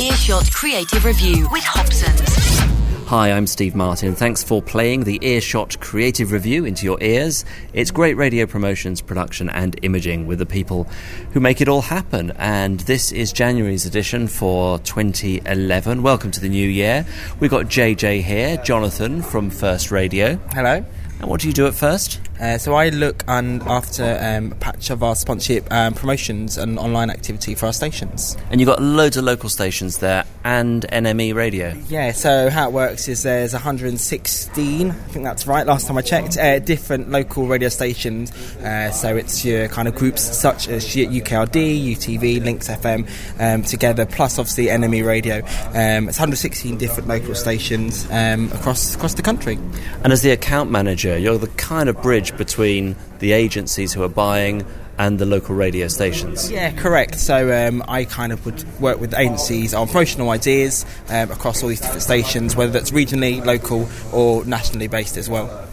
[0.00, 3.08] Earshot Creative Review with Hobson's.
[3.08, 4.14] Hi, I'm Steve Martin.
[4.14, 7.44] Thanks for playing the Earshot Creative Review into your ears.
[7.72, 10.84] It's great radio promotions, production, and imaging with the people
[11.32, 12.30] who make it all happen.
[12.36, 16.04] And this is January's edition for 2011.
[16.04, 17.04] Welcome to the new year.
[17.40, 20.36] We've got JJ here, Jonathan from First Radio.
[20.52, 20.84] Hello.
[21.20, 22.20] And what do you do at First?
[22.40, 26.78] Uh, so I look and after um, a patch of our sponsorship um, promotions and
[26.78, 28.36] online activity for our stations.
[28.50, 31.74] And you've got loads of local stations there and NME radio.
[31.88, 36.02] Yeah, so how it works is there's 116, I think that's right, last time I
[36.02, 38.30] checked, uh, different local radio stations.
[38.58, 43.08] Uh, so it's your kind of groups such as UKRD, UTV, Lincs FM
[43.40, 45.38] um, together, plus obviously NME radio.
[45.68, 49.58] Um, it's 116 different local stations um, across, across the country.
[50.04, 54.08] And as the account manager, you're the kind of bridge between the agencies who are
[54.08, 54.64] buying
[54.98, 56.50] and the local radio stations.
[56.50, 57.18] Yeah, correct.
[57.20, 61.68] So um, I kind of would work with agencies on promotional ideas um, across all
[61.68, 65.68] these different stations, whether that's regionally, local, or nationally based as well.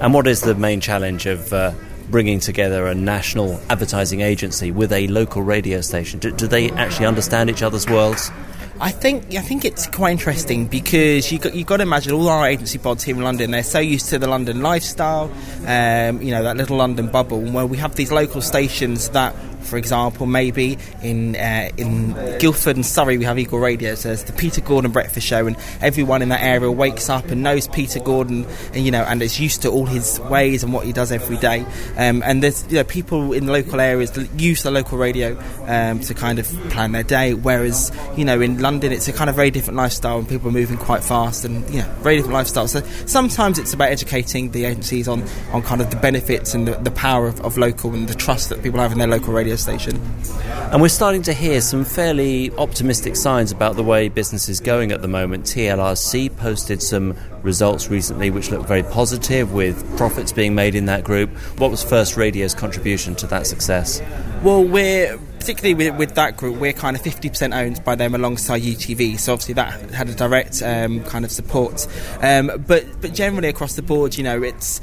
[0.00, 1.72] And what is the main challenge of uh,
[2.10, 6.20] bringing together a national advertising agency with a local radio station?
[6.20, 8.30] Do, do they actually understand each other's worlds?
[8.80, 12.28] I think I think it's quite interesting because you got you got to imagine all
[12.28, 13.52] our agency pods here in London.
[13.52, 15.30] They're so used to the London lifestyle,
[15.66, 19.76] um, you know that little London bubble, where we have these local stations that for
[19.76, 23.94] example, maybe in uh, in Guildford and Surrey we have Eagle Radio.
[23.94, 27.42] So there's the Peter Gordon Breakfast Show, and everyone in that area wakes up and
[27.42, 30.86] knows Peter Gordon, and you know, and is used to all his ways and what
[30.86, 31.64] he does every day.
[31.96, 36.14] Um, and there's you know people in local areas use the local radio um, to
[36.14, 39.50] kind of plan their day, whereas you know in London it's a kind of very
[39.50, 42.68] different lifestyle, and people are moving quite fast, and you know, very different lifestyle.
[42.68, 46.74] So sometimes it's about educating the agencies on on kind of the benefits and the,
[46.76, 49.53] the power of, of local and the trust that people have in their local radio
[49.56, 50.00] station.
[50.72, 54.92] And we're starting to hear some fairly optimistic signs about the way business is going
[54.92, 55.44] at the moment.
[55.44, 61.04] TLRC posted some results recently which look very positive with profits being made in that
[61.04, 61.30] group.
[61.58, 64.02] What was First Radio's contribution to that success?
[64.42, 68.62] Well, we're particularly with, with, that group, we're kind of 50% owned by them alongside
[68.62, 69.18] UTV.
[69.18, 71.86] So obviously that had a direct um, kind of support.
[72.22, 74.80] Um, but but generally across the board, you know, it's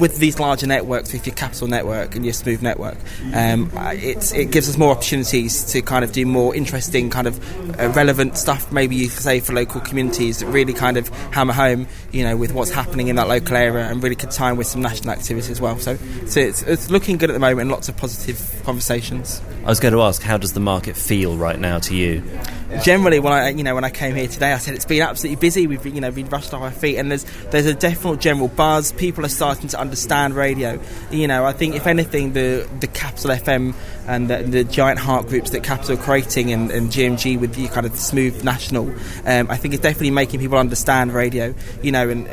[0.00, 2.98] with these larger networks, with your Capital Network and your Smooth Network,
[3.34, 7.38] um, it's it gives us more opportunities to kind of do more interesting, kind of
[7.78, 8.72] uh, relevant stuff.
[8.72, 12.52] Maybe you say for local communities that really kind of hammer home, you know, with
[12.52, 15.52] what's happening in that local area and really could tie in with some national activity
[15.52, 15.78] as well.
[15.78, 15.96] So
[16.26, 17.70] so it's, it's looking good at the moment.
[17.70, 19.40] Lots of positive conversations.
[19.68, 22.22] I was going to ask, how does the market feel right now to you?
[22.82, 25.38] Generally, when I you know when I came here today, I said it's been absolutely
[25.38, 25.66] busy.
[25.66, 28.48] We've been, you know been rushed off our feet, and there's there's a definite general
[28.48, 28.92] buzz.
[28.92, 30.80] People are starting to understand radio.
[31.10, 33.74] You know, I think if anything, the the Capital FM
[34.06, 37.68] and the, the giant heart groups that Capital are creating and, and GMG with the
[37.68, 38.88] kind of smooth national,
[39.26, 41.54] um, I think it's definitely making people understand radio.
[41.82, 42.26] You know, and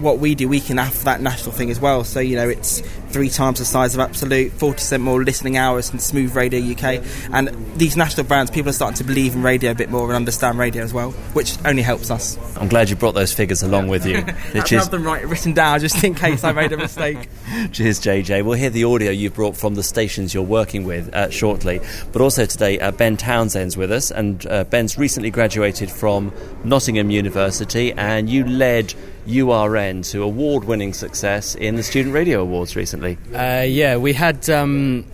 [0.00, 2.04] what we do, we can have that national thing as well.
[2.04, 2.80] So, you know, it's
[3.10, 7.04] three times the size of Absolute, 40% more listening hours than Smooth Radio UK.
[7.32, 10.16] And these national brands, people are starting to believe in radio a bit more and
[10.16, 12.38] understand radio as well, which only helps us.
[12.56, 14.18] I'm glad you brought those figures along with you.
[14.18, 17.28] I have them right written down just in case I made a mistake.
[17.72, 18.44] Cheers, JJ.
[18.44, 21.80] We'll hear the audio you brought from the stations you're working with uh, shortly.
[22.12, 26.32] But also today, uh, Ben Townsend's with us, and uh, Ben's recently graduated from
[26.64, 28.94] Nottingham University, and you led
[29.38, 33.18] URN to award winning success in the Student Radio Awards recently.
[33.34, 34.48] Uh, yeah, we had.
[34.50, 35.06] Um,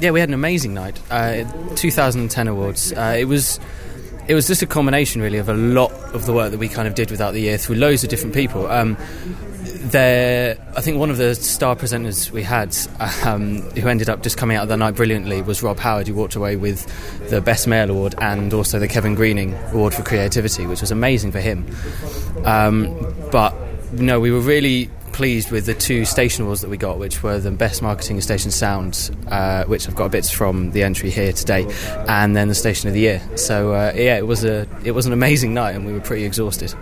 [0.00, 1.00] yeah, we had an amazing night.
[1.10, 1.44] Uh,
[1.76, 2.92] 2010 awards.
[2.92, 3.60] Uh, it was
[4.26, 6.88] it was just a combination, really, of a lot of the work that we kind
[6.88, 8.66] of did without the year through loads of different people.
[8.66, 8.96] Um,
[9.94, 12.76] there, I think one of the star presenters we had,
[13.24, 16.14] um, who ended up just coming out of the night brilliantly, was Rob Howard, who
[16.14, 16.84] walked away with
[17.30, 21.30] the Best Male Award and also the Kevin Greening Award for Creativity, which was amazing
[21.30, 21.64] for him.
[22.44, 23.54] Um, but
[23.92, 27.38] no, we were really pleased with the two station awards that we got, which were
[27.38, 31.72] the best marketing station sound, uh, which I've got bits from the entry here today,
[32.08, 33.22] and then the station of the year.
[33.36, 36.24] So uh, yeah, it was a it was an amazing night, and we were pretty
[36.24, 36.74] exhausted.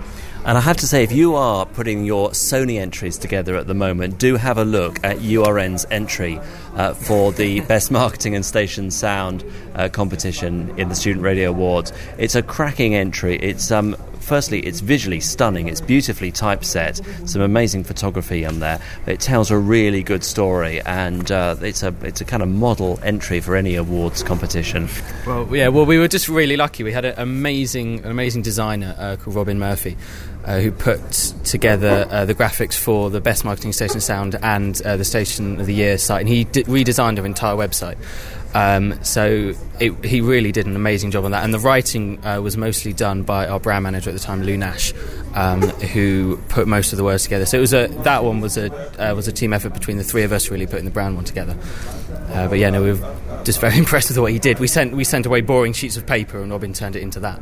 [0.44, 3.74] And I have to say, if you are putting your Sony entries together at the
[3.74, 6.40] moment, do have a look at URN's entry
[6.74, 9.44] uh, for the Best Marketing and Station Sound
[9.76, 11.92] uh, competition in the Student Radio Awards.
[12.18, 13.36] It's a cracking entry.
[13.36, 15.68] It's um, firstly, it's visually stunning.
[15.68, 17.00] It's beautifully typeset.
[17.26, 18.80] Some amazing photography on there.
[19.06, 22.98] It tells a really good story, and uh, it's a it's a kind of model
[23.02, 24.88] entry for any awards competition.
[25.26, 25.68] Well, yeah.
[25.68, 26.82] Well, we were just really lucky.
[26.82, 29.96] We had an amazing an amazing designer uh, called Robin Murphy.
[30.44, 31.08] Uh, who put
[31.44, 35.66] together uh, the graphics for the best marketing station sound and uh, the station of
[35.66, 37.96] the year site and he d- redesigned our entire website
[38.54, 42.40] Um, so it, he really did an amazing job on that, and the writing uh,
[42.40, 44.92] was mostly done by our brand manager at the time, Lou Nash,
[45.34, 47.46] um, who put most of the words together.
[47.46, 48.72] So it was a that one was a
[49.02, 51.24] uh, was a team effort between the three of us, really putting the brand one
[51.24, 51.56] together.
[52.32, 54.58] Uh, but yeah, no, we were just very impressed with what he did.
[54.58, 57.40] We sent we sent away boring sheets of paper, and Robin turned it into that.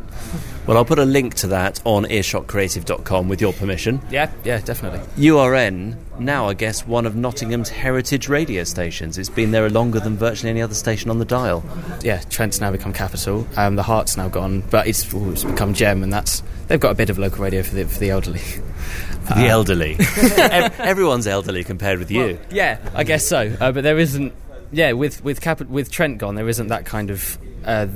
[0.67, 4.01] Well, I'll put a link to that on earshotcreative.com with your permission.
[4.11, 5.01] Yeah, yeah, definitely.
[5.17, 9.17] URN, now I guess one of Nottingham's heritage radio stations.
[9.19, 11.65] It's been there longer than virtually any other station on the dial.
[12.03, 13.47] Yeah, Trent's now become capital.
[13.57, 16.91] Um, the Heart's now gone, but it's, ooh, it's become Gem, and that's they've got
[16.91, 18.39] a bit of local radio for the for the elderly.
[18.41, 19.97] For the elderly.
[20.79, 22.39] Everyone's elderly compared with you.
[22.51, 23.55] Yeah, I guess so.
[23.61, 24.33] Uh, but there isn't.
[24.73, 27.39] Yeah, with with Cap- with Trent gone, there isn't that kind of.
[27.65, 27.87] Uh,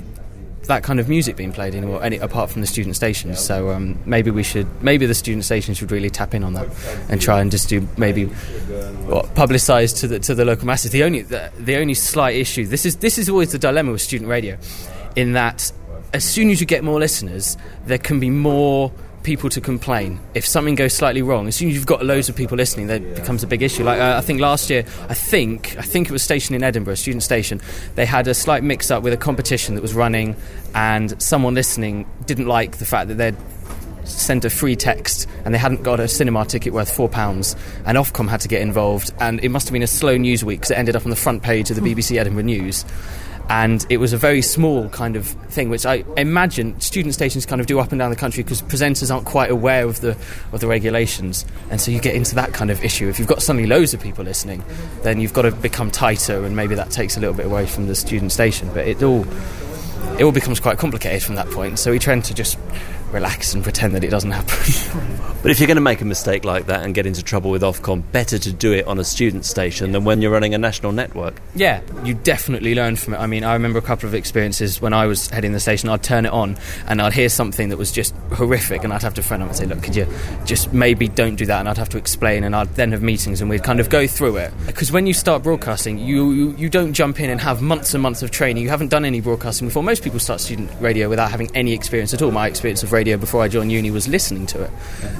[0.66, 3.38] that kind of music being played anymore, any, apart from the student stations.
[3.40, 6.68] So um, maybe we should, maybe the student stations should really tap in on that
[7.08, 10.90] and try and just do maybe what, publicise to the to the local masses.
[10.90, 14.02] The only the, the only slight issue this is this is always the dilemma with
[14.02, 14.56] student radio,
[15.16, 15.72] in that
[16.12, 17.56] as soon as you get more listeners,
[17.86, 18.92] there can be more
[19.24, 21.48] people to complain if something goes slightly wrong.
[21.48, 23.82] As soon as you've got loads of people listening, that becomes a big issue.
[23.82, 26.94] Like uh, I think last year, I think I think it was stationed in Edinburgh,
[26.94, 27.60] student station.
[27.96, 30.36] They had a slight mix-up with a competition that was running,
[30.74, 33.36] and someone listening didn't like the fact that they'd
[34.04, 37.56] sent a free text and they hadn't got a cinema ticket worth four pounds
[37.86, 40.60] and Ofcom had to get involved and it must have been a slow news week
[40.60, 42.84] because it ended up on the front page of the BBC Edinburgh News
[43.48, 47.60] and it was a very small kind of thing, which I imagine student stations kind
[47.60, 50.16] of do up and down the country because presenters aren't quite aware of the
[50.52, 53.08] of the regulations, and so you get into that kind of issue.
[53.08, 54.64] If you've got suddenly loads of people listening,
[55.02, 57.86] then you've got to become tighter, and maybe that takes a little bit away from
[57.86, 58.70] the student station.
[58.72, 59.26] But it all
[60.18, 61.78] it all becomes quite complicated from that point.
[61.78, 62.58] So we tend to just
[63.14, 65.24] relax and pretend that it doesn't happen.
[65.44, 67.60] But if you're going to make a mistake like that and get into trouble with
[67.60, 70.92] Ofcom, better to do it on a student station than when you're running a national
[70.92, 71.34] network.
[71.54, 73.18] Yeah, you definitely learn from it.
[73.18, 75.90] I mean, I remember a couple of experiences when I was heading the station.
[75.90, 76.56] I'd turn it on
[76.86, 79.56] and I'd hear something that was just horrific, and I'd have to phone up and
[79.58, 80.06] say, "Look, could you
[80.46, 83.42] just maybe don't do that?" And I'd have to explain, and I'd then have meetings,
[83.42, 84.54] and we'd kind of go through it.
[84.64, 88.02] Because when you start broadcasting, you, you you don't jump in and have months and
[88.02, 88.62] months of training.
[88.62, 89.82] You haven't done any broadcasting before.
[89.82, 92.30] Most people start student radio without having any experience at all.
[92.30, 94.70] My experience of radio before I joined uni was listening to it,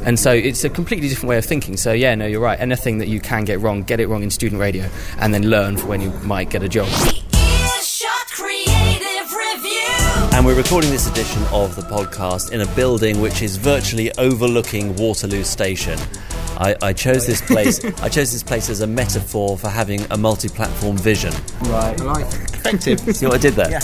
[0.04, 1.76] and so it's a completely different way of thinking.
[1.76, 2.58] So yeah, no, you're right.
[2.58, 4.88] Anything that you can get wrong, get it wrong in student radio,
[5.18, 6.88] and then learn for when you might get a job.
[6.88, 9.80] Earshot Creative Review.
[10.32, 14.96] And we're recording this edition of the podcast in a building which is virtually overlooking
[14.96, 15.98] Waterloo Station.
[16.56, 17.84] I, I chose this place.
[18.02, 21.32] I chose this place as a metaphor for having a multi-platform vision.
[21.62, 22.00] Right.
[22.00, 22.54] I like it.
[22.54, 23.00] Effective.
[23.16, 23.70] See what I did there?
[23.70, 23.80] yeah.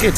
[0.00, 0.14] Good.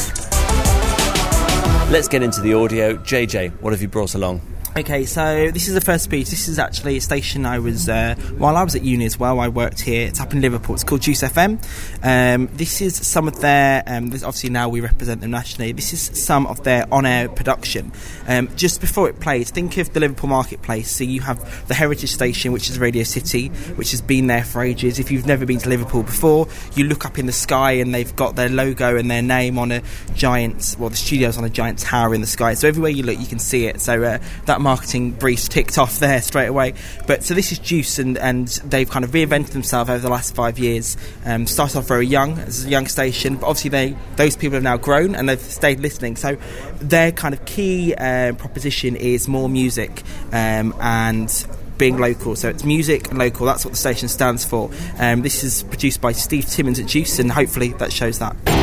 [1.87, 2.95] Let's get into the audio.
[2.97, 4.41] JJ, what have you brought along?
[4.77, 6.29] Okay, so this is the first speech.
[6.29, 9.39] This is actually a station I was uh, while I was at uni as well.
[9.39, 10.05] I worked here.
[10.05, 10.75] It's up in Liverpool.
[10.75, 11.63] It's called Juice FM.
[12.03, 13.83] Um, this is some of their.
[13.87, 15.71] Um, this, obviously now we represent them nationally.
[15.71, 17.93] This is some of their on-air production.
[18.27, 20.91] Um, just before it plays, think of the Liverpool marketplace.
[20.91, 24.61] So you have the Heritage Station, which is Radio City, which has been there for
[24.61, 24.99] ages.
[24.99, 28.13] If you've never been to Liverpool before, you look up in the sky and they've
[28.17, 29.81] got their logo and their name on a
[30.15, 30.75] giant.
[30.77, 32.55] Well, the studio's on a giant tower in the sky.
[32.55, 33.79] So everywhere you look, you can see it.
[33.79, 34.17] So uh,
[34.47, 36.73] that marketing brief's ticked off there straight away.
[37.07, 40.35] But so this is Juice, and, and they've kind of reinvented themselves over the last
[40.35, 40.97] five years.
[41.23, 44.63] Um, started off very young as a young station, but obviously they those people have
[44.63, 46.17] now grown and they've stayed listening.
[46.17, 46.37] So
[46.79, 51.47] their kind of key uh, proposition is more music um, and
[51.77, 52.35] being local.
[52.35, 53.45] So it's music and local.
[53.45, 54.71] That's what the station stands for.
[54.99, 58.54] Um, this is produced by Steve Timmins at Juice, and hopefully that shows that.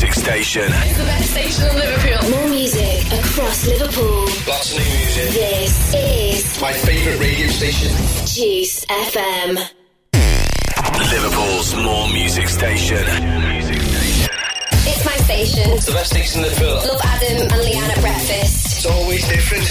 [0.00, 0.72] Liverpool's more music station.
[0.72, 2.30] It's the best station in Liverpool.
[2.30, 4.22] More music across Liverpool.
[4.48, 5.28] Lots of new music.
[5.28, 7.90] This is My favourite radio station.
[8.24, 9.58] Juice FM.
[11.12, 13.04] Liverpool's more music station.
[14.88, 15.70] It's my station.
[15.72, 16.76] It's The best station in Liverpool.
[16.76, 18.66] Love Adam and Leanne at breakfast.
[18.78, 19.66] It's always different.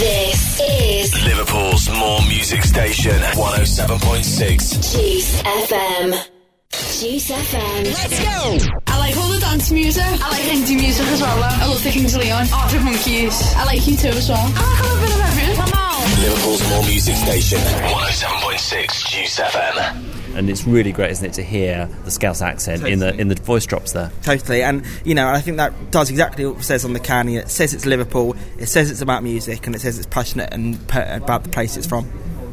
[0.00, 3.14] This is Liverpool's more music station.
[3.14, 4.92] 107.6.
[4.92, 6.35] Juice FM.
[6.72, 7.84] Juice FM.
[7.84, 8.76] Let's go!
[8.88, 10.02] I like all the dance music.
[10.04, 11.36] I like indie music as well.
[11.36, 11.64] though.
[11.64, 13.54] I love the Kings of Leon, oh, Arctic Monkeys.
[13.54, 14.38] I like U2 as well.
[14.38, 15.56] I like a little bit of everything.
[15.56, 16.20] Come on.
[16.22, 17.58] Liverpool's more music station.
[17.58, 20.36] 107.6 Juice FM.
[20.36, 23.36] And it's really great, isn't it, to hear the Scouse accent in the in the
[23.36, 24.12] voice drops there.
[24.22, 27.28] Totally, and you know, I think that does exactly what it says on the can.
[27.30, 30.86] It says it's Liverpool, it says it's about music, and it says it's passionate and
[30.88, 32.06] per- about the place it's from.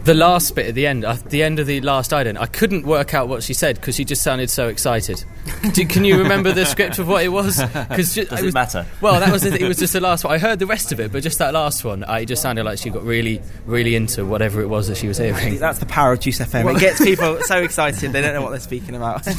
[0.03, 2.85] The last bit at the end, at the end of the last ident, I couldn't
[2.85, 5.23] work out what she said because she just sounded so excited.
[5.71, 7.61] Do, can you remember the script of what it was?
[7.93, 8.85] Because Does it matter?
[9.01, 10.33] Well, that was the, it was just the last one.
[10.33, 12.63] I heard the rest of it, but just that last one, I it just sounded
[12.63, 15.59] like she got really, really into whatever it was that she was hearing.
[15.59, 16.75] That's the power of Juice FM.
[16.75, 19.25] It gets people so excited they don't know what they're speaking about.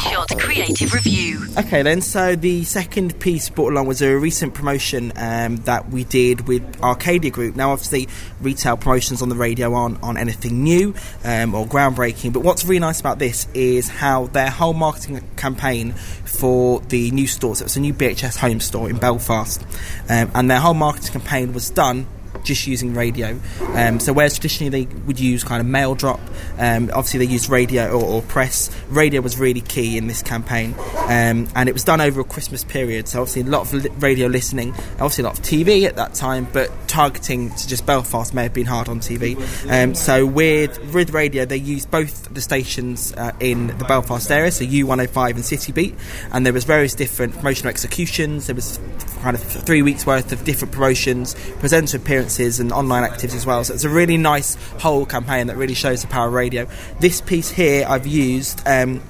[0.00, 1.46] Earshot Creative Review.
[1.58, 2.00] Okay, then.
[2.00, 6.62] So the second piece brought along was a recent promotion um, that we did with
[6.82, 7.54] Arcadia Group.
[7.54, 8.08] Now, obviously,
[8.40, 12.32] retail promotions on the radio aren't on anything new um, or groundbreaking.
[12.32, 17.26] But what's really nice about this is how their whole marketing campaign for the new
[17.26, 17.56] store.
[17.56, 19.62] So it's a new BHS home store in Belfast,
[20.08, 22.06] um, and their whole marketing campaign was done
[22.44, 23.38] just using radio.
[23.74, 26.20] Um, so whereas traditionally they would use kind of mail drop,
[26.58, 28.70] um, obviously they used radio or, or press.
[28.88, 30.74] Radio was really key in this campaign,
[31.08, 33.08] um, and it was done over a Christmas period.
[33.08, 36.46] So obviously a lot of radio listening, obviously a lot of TV at that time,
[36.52, 39.36] but targeting to just Belfast may have been hard on TV.
[39.70, 44.50] Um, so with with radio, they used both the stations uh, in the Belfast area,
[44.50, 45.94] so U105 and City Beat,
[46.32, 48.46] and there was various different promotional executions.
[48.46, 48.78] There was
[49.20, 53.64] kind of three weeks worth of different promotions, presenter appearances, and online activities as well.
[53.64, 56.68] So it's a really nice whole campaign that really shows the power of radio.
[57.00, 58.62] This piece here I've used.
[58.66, 59.02] Um,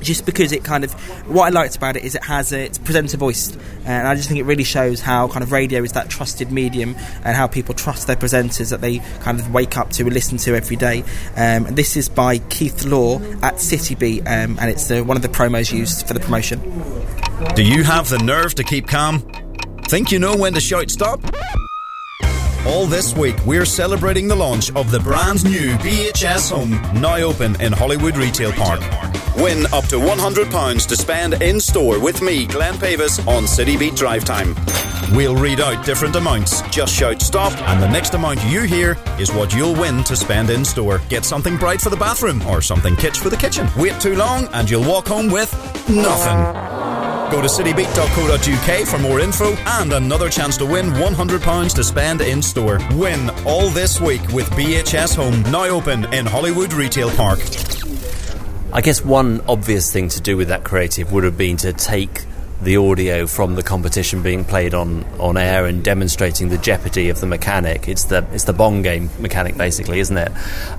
[0.00, 0.92] just because it kind of
[1.28, 4.28] what I liked about it is it has a, it's presenter voiced and I just
[4.28, 6.94] think it really shows how kind of radio is that trusted medium
[7.24, 10.38] and how people trust their presenters that they kind of wake up to and listen
[10.38, 11.00] to every day
[11.36, 15.16] um, and this is by Keith Law at City Beat um, and it's the, one
[15.16, 16.60] of the promos used for the promotion
[17.54, 19.20] Do you have the nerve to keep calm?
[19.84, 21.20] Think you know when to shout stop?
[22.68, 27.58] All this week, we're celebrating the launch of the brand new BHS Home, now open
[27.62, 28.80] in Hollywood Retail Park.
[29.36, 33.96] Win up to £100 to spend in store with me, Glenn Pavis, on City Beat
[33.96, 34.54] Drive Time.
[35.12, 36.60] We'll read out different amounts.
[36.68, 40.50] Just shout stop, and the next amount you hear is what you'll win to spend
[40.50, 41.00] in store.
[41.08, 43.66] Get something bright for the bathroom or something kitsch for the kitchen.
[43.78, 45.50] Wait too long, and you'll walk home with
[45.88, 46.77] nothing.
[47.30, 52.40] Go to citybeat.co.uk for more info and another chance to win £100 to spend in
[52.40, 52.80] store.
[52.94, 57.40] Win all this week with BHS Home, now open in Hollywood Retail Park.
[58.72, 62.24] I guess one obvious thing to do with that creative would have been to take
[62.60, 67.20] the audio from the competition being played on, on air and demonstrating the jeopardy of
[67.20, 67.88] the mechanic.
[67.88, 70.32] It's the it's the bong game mechanic, basically, isn't it?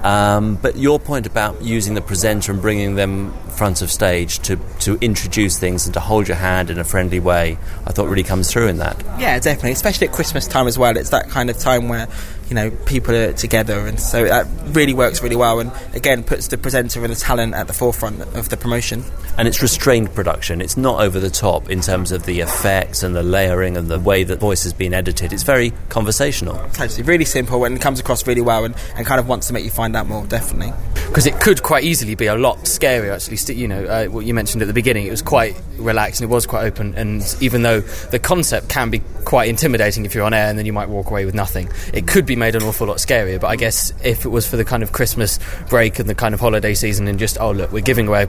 [0.03, 4.57] Um, but your point about using the presenter and bringing them front of stage to,
[4.79, 8.23] to introduce things and to hold your hand in a friendly way, I thought really
[8.23, 9.01] comes through in that.
[9.19, 10.97] Yeah, definitely, especially at Christmas time as well.
[10.97, 12.07] It's that kind of time where
[12.49, 15.59] you know people are together, and so that really works really well.
[15.59, 19.03] And again, puts the presenter and the talent at the forefront of the promotion.
[19.37, 20.59] And it's restrained production.
[20.59, 23.99] It's not over the top in terms of the effects and the layering and the
[23.99, 25.31] way that voice has been edited.
[25.31, 26.55] It's very conversational.
[26.73, 29.63] Totally, really simple and comes across really well, and, and kind of wants to make
[29.63, 30.25] you find out more.
[30.25, 30.73] Definitely.
[31.07, 33.13] because it could quite easily be a lot scarier.
[33.13, 36.21] Actually, St- you know, uh, what you mentioned at the beginning, it was quite relaxed
[36.21, 36.93] and it was quite open.
[36.95, 40.65] And even though the concept can be quite intimidating if you're on air, and then
[40.65, 43.39] you might walk away with nothing, it could be made an awful lot scarier.
[43.39, 46.33] But I guess if it was for the kind of Christmas break and the kind
[46.33, 48.27] of holiday season, and just oh look, we're giving away.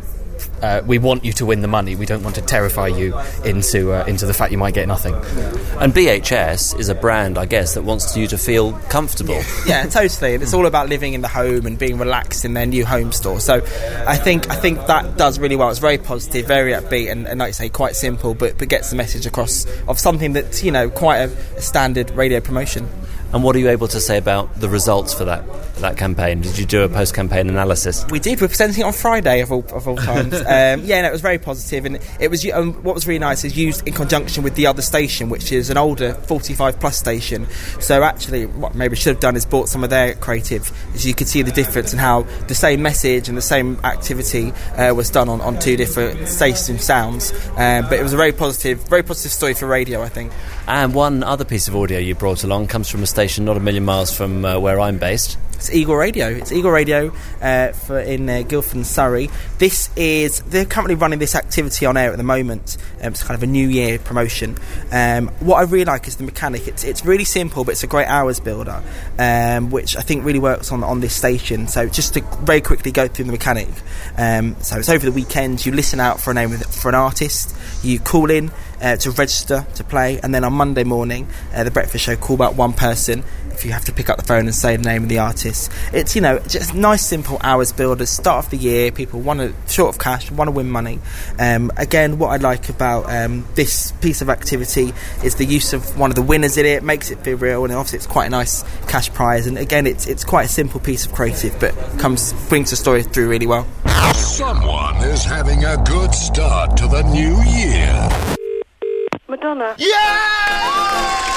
[0.63, 1.97] Uh, we want you to win the money.
[1.97, 3.15] We don't want to terrify you
[3.45, 5.15] into uh, into the fact you might get nothing.
[5.15, 9.41] And BHS is a brand, I guess, that wants you to feel comfortable.
[9.67, 10.35] Yeah, totally.
[10.35, 13.13] And it's all about living in the home and being relaxed in their new home
[13.13, 13.41] store.
[13.41, 13.57] So
[14.07, 15.71] I think I think that does really well.
[15.71, 18.91] It's very positive, very upbeat, and, and like I say, quite simple, but, but gets
[18.91, 22.89] the message across of something that's you know quite a, a standard radio promotion.
[23.33, 25.45] And what are you able to say about the results for that
[25.77, 26.41] that campaign?
[26.43, 28.05] Did you do a post campaign analysis?
[28.11, 28.41] We did.
[28.41, 30.35] We're presenting it on Friday of all, of all times.
[30.41, 31.61] um, yeah, no, it was very positive.
[31.61, 32.49] positive, and it was.
[32.51, 35.71] Um, what was really nice is used in conjunction with the other station, which is
[35.71, 37.49] an older 45 plus station.
[37.81, 41.15] So actually, what maybe should have done is bought some of their creative, as you
[41.15, 45.11] could see the difference in how the same message and the same activity uh, was
[45.11, 47.33] done on, on two different station sounds.
[47.57, 50.33] Um, but it was a very positive, very positive story for radio, I think.
[50.67, 53.61] And one other piece of audio you brought along comes from a station not a
[53.61, 55.37] million miles from uh, where I'm based.
[55.53, 56.29] It's Eagle Radio.
[56.29, 57.13] It's Eagle Radio
[57.43, 59.29] uh, for in uh, Guildford and Surrey.
[59.59, 62.79] This is they're currently running this activity on air at the moment.
[63.03, 64.57] Um, it's kind of a New Year promotion.
[64.91, 66.67] Um, what I really like is the mechanic.
[66.67, 68.83] It's it's really simple, but it's a great hours builder,
[69.19, 71.69] um, which I think really works on on this station.
[71.69, 73.69] So just to very quickly go through the mechanic.
[74.17, 75.67] Um, so it's over the weekend.
[75.67, 77.55] You listen out for a name for an artist.
[77.83, 78.51] You call in
[78.81, 82.43] uh, to register to play, and then on Monday morning, uh, the breakfast show call
[82.43, 83.25] out one person.
[83.51, 85.71] If you have to pick up the phone and say the name of the artist,
[85.93, 88.09] it's you know just nice simple hours builders.
[88.09, 90.99] Start of the year, people want to short of cash, want to win money.
[91.39, 95.99] Um, again, what I like about um, this piece of activity is the use of
[95.99, 96.83] one of the winners in it.
[96.83, 99.47] Makes it feel real, and obviously it's quite a nice cash prize.
[99.47, 103.03] And again, it's it's quite a simple piece of creative, but comes brings the story
[103.03, 103.67] through really well.
[104.15, 108.09] Someone is having a good start to the new year.
[109.31, 109.75] Madonna.
[109.79, 109.95] Yeah!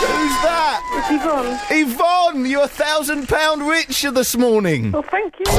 [0.01, 0.81] Who's that?
[0.97, 1.59] It's Yvonne.
[1.69, 4.91] Yvonne, you're a thousand pound richer this morning.
[4.91, 5.45] Well, thank you.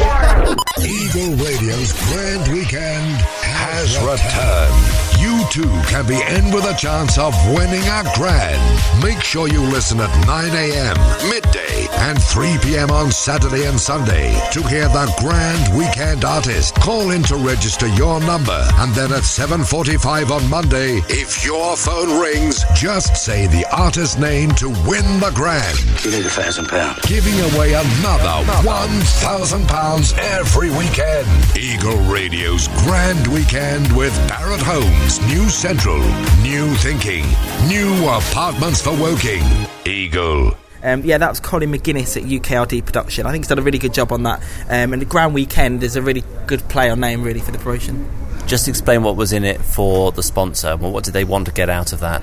[0.82, 5.22] Eagle Radio's Grand Weekend has returned.
[5.22, 8.58] You too can be in with a chance of winning a grand.
[9.00, 10.96] Make sure you listen at 9 a.m.,
[11.30, 12.90] midday, and 3 p.m.
[12.90, 16.74] on Saturday and Sunday to hear the Grand Weekend artist.
[16.74, 22.20] Call in to register your number, and then at 7:45 on Monday, if your phone
[22.20, 25.78] rings, just say the artist's name to win the grand.
[26.04, 26.98] You need a thousand pounds.
[27.06, 31.28] Giving away another one thousand pounds every weekend.
[31.56, 35.98] Eagle Radio's Grand Weekend with Barratt Homes, New Central,
[36.42, 37.24] New Thinking,
[37.68, 39.42] New Apartments for Woking.
[39.84, 40.56] Eagle.
[40.82, 43.26] Um, yeah, that was Colin McGuinness at UKRD Production.
[43.26, 44.42] I think he's done a really good job on that.
[44.68, 47.58] Um, and the Grand Weekend is a really good play on name, really, for the
[47.58, 48.08] promotion.
[48.46, 50.76] Just explain what was in it for the sponsor.
[50.76, 52.22] Well, what did they want to get out of that?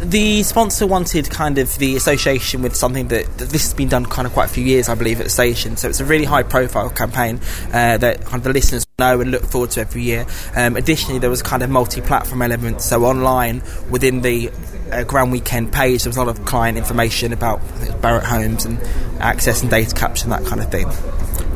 [0.00, 4.06] The sponsor wanted kind of the association with something that, that this has been done
[4.06, 5.76] kind of quite a few years, I believe, at the station.
[5.76, 7.40] So it's a really high profile campaign
[7.72, 10.24] uh, that kind of the listeners know and look forward to every year.
[10.54, 12.86] Um, additionally, there was kind of multi platform elements.
[12.86, 14.50] So online within the
[14.90, 17.92] uh, Grand Weekend page, there was a lot of client information about I think it
[17.92, 18.80] was Barratt Homes and
[19.20, 20.86] access and data capture and that kind of thing.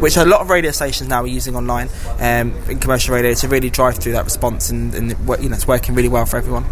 [0.02, 3.48] Which a lot of radio stations now are using online um, in commercial radio to
[3.48, 6.66] really drive through that response, and, and you know it's working really well for everyone.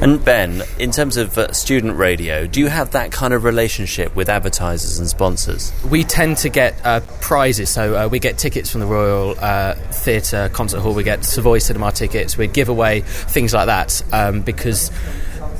[0.00, 4.14] And Ben, in terms of uh, student radio, do you have that kind of relationship
[4.14, 5.72] with advertisers and sponsors?
[5.84, 9.74] We tend to get uh, prizes, so uh, we get tickets from the Royal uh,
[9.90, 14.42] Theatre Concert Hall, we get Savoy Cinema tickets, we give away things like that um,
[14.42, 14.90] because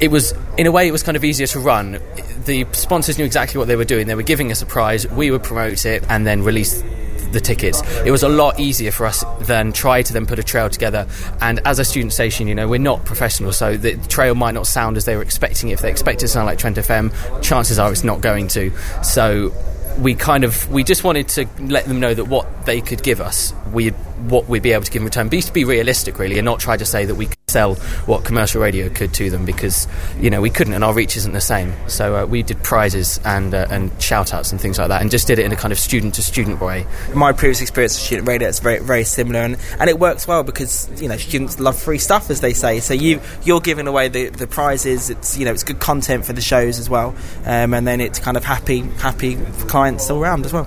[0.00, 2.00] it was, in a way, it was kind of easier to run.
[2.44, 4.06] The sponsors knew exactly what they were doing.
[4.06, 6.82] They were giving us a prize, we would promote it, and then release
[7.32, 7.82] the tickets.
[8.04, 11.06] It was a lot easier for us than try to then put a trail together.
[11.40, 14.66] And as a student station, you know, we're not professional, so the trail might not
[14.66, 15.74] sound as they were expecting it.
[15.74, 18.72] If they expect it to sound like Trent FM, chances are it's not going to.
[19.02, 19.52] So
[19.98, 23.20] we kind of we just wanted to let them know that what they could give
[23.20, 25.28] us, we what we'd be able to give in return.
[25.28, 27.74] Be to be realistic, really, and not try to say that we sell
[28.06, 29.86] what commercial radio could to them because
[30.20, 31.72] you know we couldn't, and our reach isn't the same.
[31.88, 35.10] So uh, we did prizes and uh, and shout outs and things like that, and
[35.10, 36.86] just did it in a kind of student to student way.
[37.14, 40.42] my previous experience with student radio is very very similar and, and it works well
[40.42, 44.08] because you know students love free stuff as they say so you you're giving away
[44.08, 47.14] the, the prizes it's you know it's good content for the shows as well
[47.46, 50.66] um, and then it's kind of happy happy clients all around as well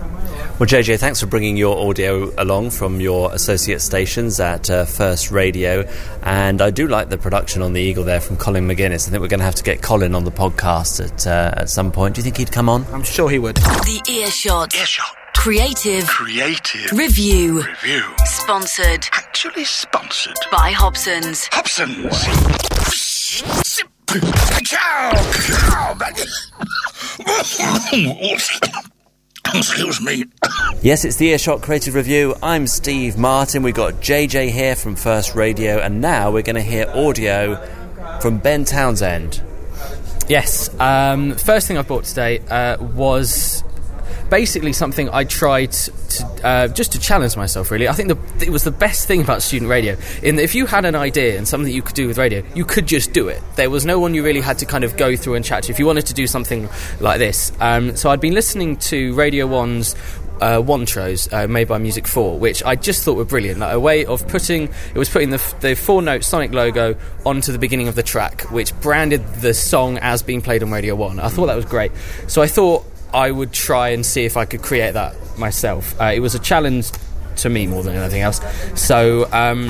[0.60, 5.32] Well, JJ, thanks for bringing your audio along from your associate stations at uh, First
[5.32, 5.88] Radio.
[6.24, 9.08] And I do like the production on the Eagle there from Colin McGuinness.
[9.08, 11.70] I think we're going to have to get Colin on the podcast at, uh, at
[11.70, 12.16] some point.
[12.16, 12.86] Do you think he'd come on?
[12.94, 13.56] I'm sure he would.
[13.58, 14.76] The Earshot.
[14.76, 15.16] Earshot.
[15.36, 16.08] Creative.
[16.08, 16.92] Creative.
[16.92, 17.62] Review.
[17.64, 18.04] Review.
[18.26, 20.36] Sponsored Actually sponsored.
[20.52, 21.48] by Hobson's.
[21.52, 22.26] Hobson's.
[24.70, 25.12] Cow!
[27.98, 28.82] Cow!
[29.54, 30.26] Excuse me.
[30.82, 32.36] Yes, it's the Earshot Creative Review.
[32.42, 33.64] I'm Steve Martin.
[33.64, 35.80] We've got JJ here from First Radio.
[35.80, 37.58] And now we're going to hear audio
[38.22, 39.42] from Ben Townsend.
[40.30, 40.74] Yes.
[40.80, 43.64] Um, first thing I bought today uh, was
[44.32, 47.70] basically something I tried to uh, just to challenge myself.
[47.70, 49.96] Really, I think the, it was the best thing about student radio.
[50.24, 52.66] In that if you had an idea and something you could do with radio, you
[52.66, 53.44] could just do it.
[53.58, 55.72] There was no one you really had to kind of go through and chat to
[55.72, 57.52] if you wanted to do something like this.
[57.60, 59.96] Um, so I'd been listening to Radio One's
[60.40, 63.60] uh, Wantros uh, made by Music 4, which I just thought were brilliant.
[63.60, 67.52] Like a way of putting, it was putting the, the four note Sonic logo onto
[67.52, 71.20] the beginning of the track, which branded the song as being played on Radio 1.
[71.20, 71.92] I thought that was great.
[72.28, 76.00] So I thought I would try and see if I could create that myself.
[76.00, 76.92] Uh, it was a challenge
[77.38, 78.42] to me more than anything else.
[78.76, 79.70] So um,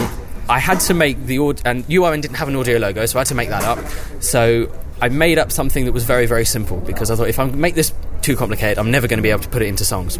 [0.50, 3.22] I had to make the audio, and URN didn't have an audio logo, so I
[3.22, 3.80] had to make that up.
[4.22, 7.46] So I made up something that was very, very simple because I thought if I
[7.46, 10.20] make this too complicated, I'm never going to be able to put it into songs.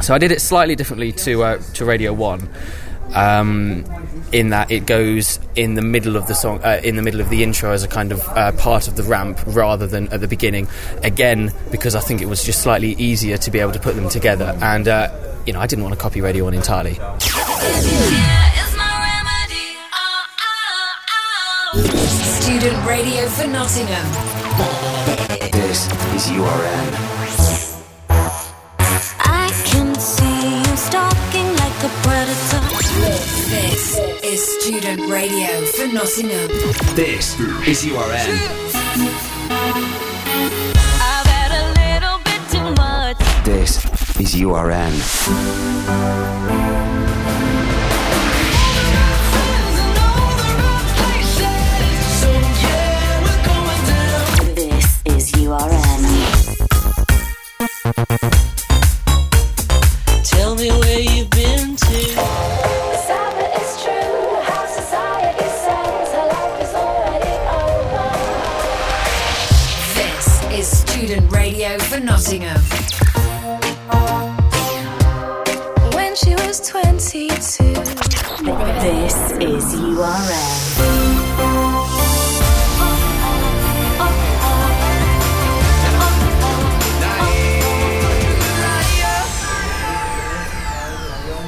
[0.00, 2.48] So I did it slightly differently to uh, to Radio One,
[3.14, 3.84] um,
[4.32, 7.28] in that it goes in the middle of the song, uh, in the middle of
[7.30, 10.28] the intro as a kind of uh, part of the ramp rather than at the
[10.28, 10.68] beginning.
[11.02, 14.08] Again, because I think it was just slightly easier to be able to put them
[14.08, 15.10] together, and uh,
[15.46, 16.94] you know I didn't want to copy Radio One entirely.
[22.40, 24.06] Student radio for Nottingham.
[25.52, 26.88] This is URN.
[29.20, 32.29] I can see you stalking like a predator.
[34.70, 36.48] This is student radio for Nottingham.
[36.94, 38.38] This is URN.
[41.00, 43.18] I've had a little bit too much.
[43.44, 43.84] This
[44.20, 44.94] is URN.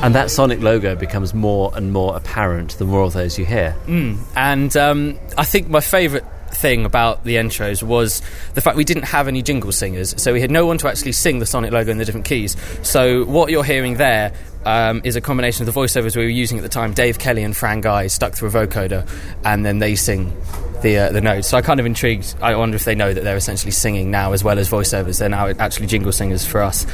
[0.02, 3.76] And that Sonic logo becomes more and more apparent the more of those you hear.
[3.86, 4.18] Mm.
[4.34, 8.20] And um, I think my favourite thing about the intros was
[8.54, 11.12] the fact we didn't have any jingle singers, so we had no one to actually
[11.12, 12.56] sing the Sonic logo in the different keys.
[12.82, 14.32] So what you're hearing there
[14.64, 17.42] um, is a combination of the voiceovers we were using at the time, Dave Kelly
[17.42, 19.08] and Fran Guy, stuck through a vocoder,
[19.44, 20.36] and then they sing
[20.82, 21.48] the uh, the notes.
[21.48, 22.34] So I kind of intrigued.
[22.42, 25.18] I wonder if they know that they're essentially singing now as well as voiceovers.
[25.18, 26.86] They're now actually jingle singers for us.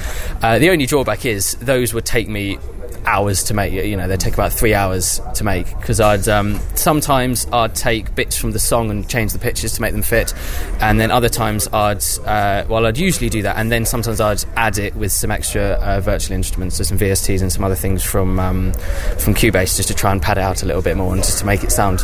[0.42, 2.58] Uh, the only drawback is those would take me
[3.06, 3.72] hours to make.
[3.72, 8.14] You know, they take about three hours to make because I'd um, sometimes I'd take
[8.14, 10.34] bits from the song and change the pitches to make them fit,
[10.80, 14.44] and then other times I'd uh, well I'd usually do that, and then sometimes I'd
[14.56, 18.02] add it with some extra uh, virtual instruments, so some VSTs and some other things
[18.02, 18.72] from um,
[19.18, 21.38] from Cubase just to try and pad it out a little bit more and just
[21.38, 22.00] to make it sound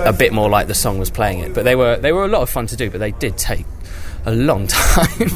[0.00, 1.54] a bit more like the song was playing it.
[1.54, 3.66] But they were they were a lot of fun to do, but they did take
[4.24, 5.30] a long time.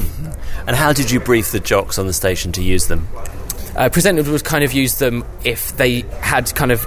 [0.67, 3.09] And how did you brief the jocks on the station to use them?
[3.77, 6.87] Uh, presenters would kind of use them if they had kind of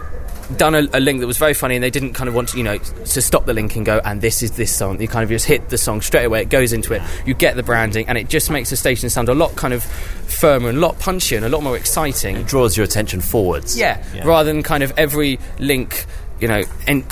[0.58, 2.58] done a, a link that was very funny and they didn't kind of want to,
[2.58, 5.00] you know, to stop the link and go, and this is this song.
[5.00, 7.56] You kind of just hit the song straight away, it goes into it, you get
[7.56, 10.80] the branding, and it just makes the station sound a lot kind of firmer and
[10.80, 12.36] a lot punchier and a lot more exciting.
[12.38, 13.78] It draws your attention forwards.
[13.78, 16.06] Yeah, rather than kind of every link,
[16.40, 17.04] you know, and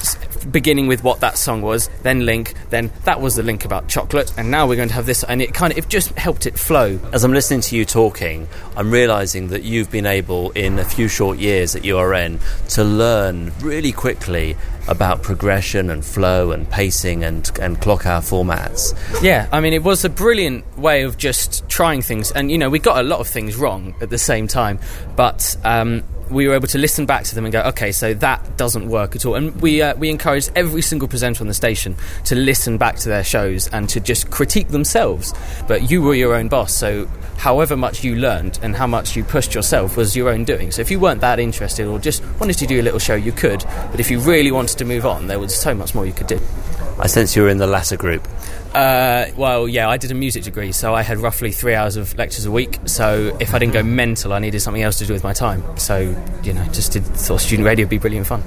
[0.52, 4.34] beginning with what that song was, then link, then that was the link about chocolate,
[4.38, 6.58] and now we're going to have this, and it kind of it just helped it
[6.58, 7.00] flow.
[7.14, 11.08] As I'm listening to you talking, I'm realizing that you've been able, in a few
[11.08, 14.56] short years at URN, to learn really quickly
[14.88, 18.98] about progression and flow and pacing and, and clock hour formats.
[19.22, 22.70] Yeah, I mean, it was a brilliant way of just trying things, and you know,
[22.70, 24.80] we got a lot of things wrong at the same time,
[25.16, 25.56] but.
[25.64, 28.88] Um, we were able to listen back to them and go, okay, so that doesn't
[28.90, 29.36] work at all.
[29.36, 33.10] And we uh, we encouraged every single presenter on the station to listen back to
[33.10, 35.34] their shows and to just critique themselves.
[35.68, 39.24] But you were your own boss, so however much you learned and how much you
[39.24, 40.72] pushed yourself was your own doing.
[40.72, 43.32] So if you weren't that interested or just wanted to do a little show, you
[43.32, 43.64] could.
[43.92, 46.28] But if you really wanted to move on, there was so much more you could
[46.28, 46.40] do.
[47.00, 48.28] I sense you were in the latter group.
[48.74, 52.18] Uh, well, yeah, I did a music degree, so I had roughly three hours of
[52.18, 52.78] lectures a week.
[52.86, 55.64] So if I didn't go mental, I needed something else to do with my time.
[55.78, 56.00] So
[56.44, 58.44] you know, just did thought student radio would be brilliant fun.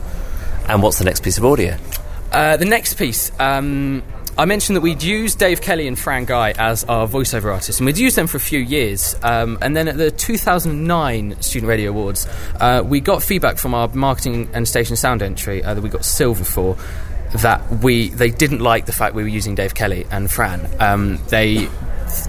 [0.69, 1.77] And what's the next piece of audio?
[2.33, 3.33] Uh, the next piece.
[3.41, 4.03] Um,
[4.39, 7.87] I mentioned that we'd used Dave Kelly and Fran Guy as our voiceover artists, and
[7.87, 9.15] we'd used them for a few years.
[9.23, 12.27] Um, and then at the 2009 Student Radio Awards,
[12.59, 16.05] uh, we got feedback from our marketing and station sound entry uh, that we got
[16.05, 16.77] silver for.
[17.35, 20.69] That we they didn't like the fact we were using Dave Kelly and Fran.
[20.81, 21.69] Um, they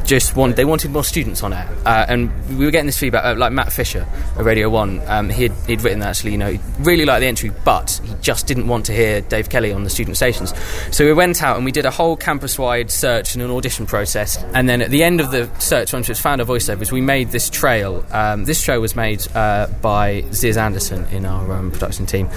[0.05, 3.23] just want they wanted more students on it, uh, and we were getting this feedback.
[3.23, 4.05] Uh, like Matt Fisher
[4.37, 7.27] at Radio One, um, he'd, he'd written that actually, you know, he really liked the
[7.27, 10.53] entry, but he just didn't want to hear Dave Kelly on the student stations.
[10.91, 14.43] So we went out and we did a whole campus-wide search and an audition process,
[14.53, 17.29] and then at the end of the search, once we found our voiceovers, we made
[17.29, 18.05] this trail.
[18.11, 22.29] Um, this trail was made uh, by Ziz Anderson in our um, production team,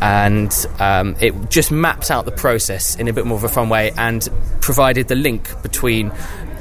[0.00, 3.68] and um, it just maps out the process in a bit more of a fun
[3.68, 4.28] way and
[4.60, 6.12] provided the link between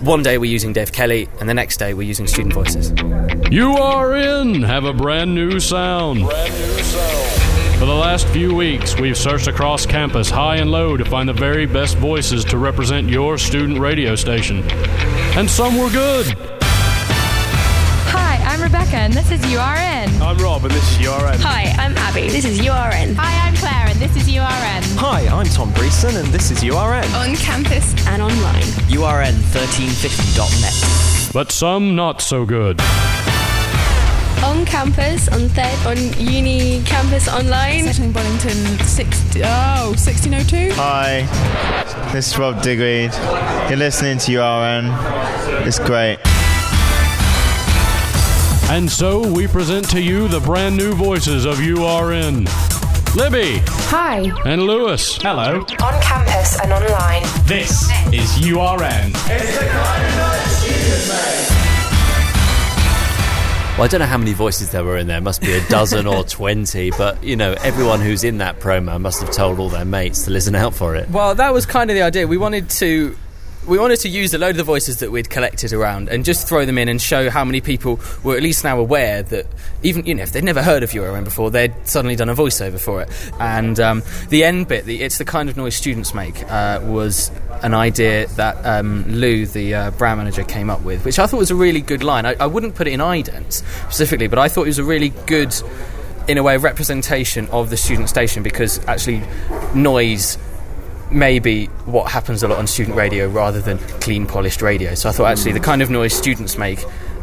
[0.01, 2.91] one day we're using Dave Kelly, and the next day we're using student voices.
[3.51, 6.21] URN have a brand new sound.
[7.79, 11.33] For the last few weeks, we've searched across campus high and low to find the
[11.33, 14.63] very best voices to represent your student radio station.
[15.35, 16.61] And some were good.
[18.71, 20.21] Hi, Rebecca, and this is URN.
[20.21, 21.41] I'm Rob, and this is URN.
[21.41, 22.29] Hi, I'm Abby.
[22.29, 23.15] This is URN.
[23.15, 24.81] Hi, I'm Claire, and this is URN.
[24.95, 27.03] Hi, I'm Tom Breeson, and this is URN.
[27.13, 28.63] On campus and online.
[28.88, 31.34] URN1350.net.
[31.34, 32.79] But some not so good.
[34.41, 37.84] On campus, on third, on uni campus online.
[37.84, 40.71] Settling Bonington 60, oh, 1602.
[40.75, 41.27] Hi,
[42.13, 43.12] this is Rob Digweed.
[43.69, 44.93] You're listening to URN.
[45.67, 46.19] It's great.
[48.71, 52.45] And so we present to you the brand new voices of URN.
[53.17, 53.60] Libby.
[53.91, 54.31] Hi.
[54.45, 55.17] And Lewis.
[55.17, 55.60] Hello.
[55.60, 57.23] On campus and online.
[57.43, 59.12] This is URN.
[59.13, 61.47] It's the kind of Jesus May.
[63.75, 65.19] Well, I don't know how many voices there were in there.
[65.19, 66.91] Must be a dozen or twenty.
[66.91, 70.31] But you know, everyone who's in that promo must have told all their mates to
[70.31, 71.10] listen out for it.
[71.10, 72.25] Well, that was kind of the idea.
[72.25, 73.17] We wanted to
[73.67, 76.47] we wanted to use a load of the voices that we'd collected around and just
[76.47, 79.45] throw them in and show how many people were at least now aware that
[79.84, 82.80] even you know if they'd never heard of URN before, they'd suddenly done a voiceover
[82.80, 83.10] for it.
[83.39, 87.30] And um, the end bit, the, it's the kind of noise students make, uh, was
[87.62, 91.38] an idea that um, Lou, the uh, brand manager, came up with, which I thought
[91.38, 92.26] was a really good line.
[92.26, 95.10] I, I wouldn't put it in idents specifically, but I thought it was a really
[95.28, 95.54] good
[96.28, 99.21] in a way representation of the student station because actually
[99.74, 100.38] noise
[101.12, 104.95] may be what happens a lot on student radio rather than clean polished radio.
[104.95, 106.80] So i thought actually the kind of noise students make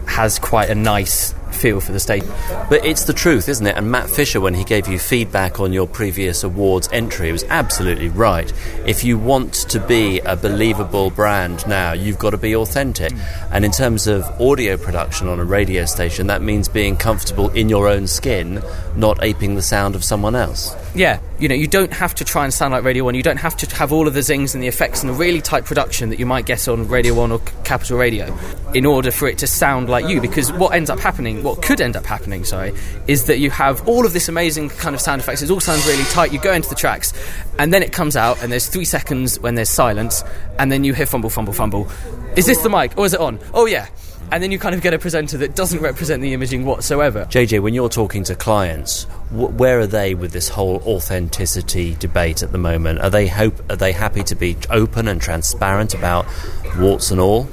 [0.06, 2.28] has quite a nice feel for the station
[2.68, 3.76] But it's the truth, isn't it?
[3.76, 8.08] And Matt Fisher, when he gave you feedback on your previous awards entry, was absolutely
[8.08, 8.52] right.
[8.86, 13.12] If you want to be a believable brand now, you've got to be authentic.
[13.12, 13.54] Hmm.
[13.54, 17.68] And in terms of audio production on a radio station, that means being comfortable in
[17.68, 18.62] your own skin,
[18.96, 20.74] not aping the sound of someone else.
[20.94, 23.36] yeah you know you don't have to try and sound like radio 1 you don't
[23.36, 26.08] have to have all of the zings and the effects and the really tight production
[26.08, 28.36] that you might get on radio 1 or capital radio
[28.74, 31.80] in order for it to sound like you because what ends up happening what could
[31.80, 32.72] end up happening sorry
[33.06, 35.86] is that you have all of this amazing kind of sound effects it all sounds
[35.86, 37.12] really tight you go into the tracks
[37.58, 40.22] and then it comes out and there's three seconds when there's silence
[40.58, 41.90] and then you hear fumble fumble fumble
[42.36, 43.86] is this the mic or is it on oh yeah
[44.30, 47.60] and then you kind of get a presenter that doesn't represent the imaging whatsoever JJ,
[47.60, 52.52] when you're talking to clients, wh- where are they with this whole authenticity debate at
[52.52, 53.00] the moment?
[53.00, 53.70] Are they hope?
[53.70, 56.26] Are they happy to be open and transparent about
[56.76, 57.48] warts and all?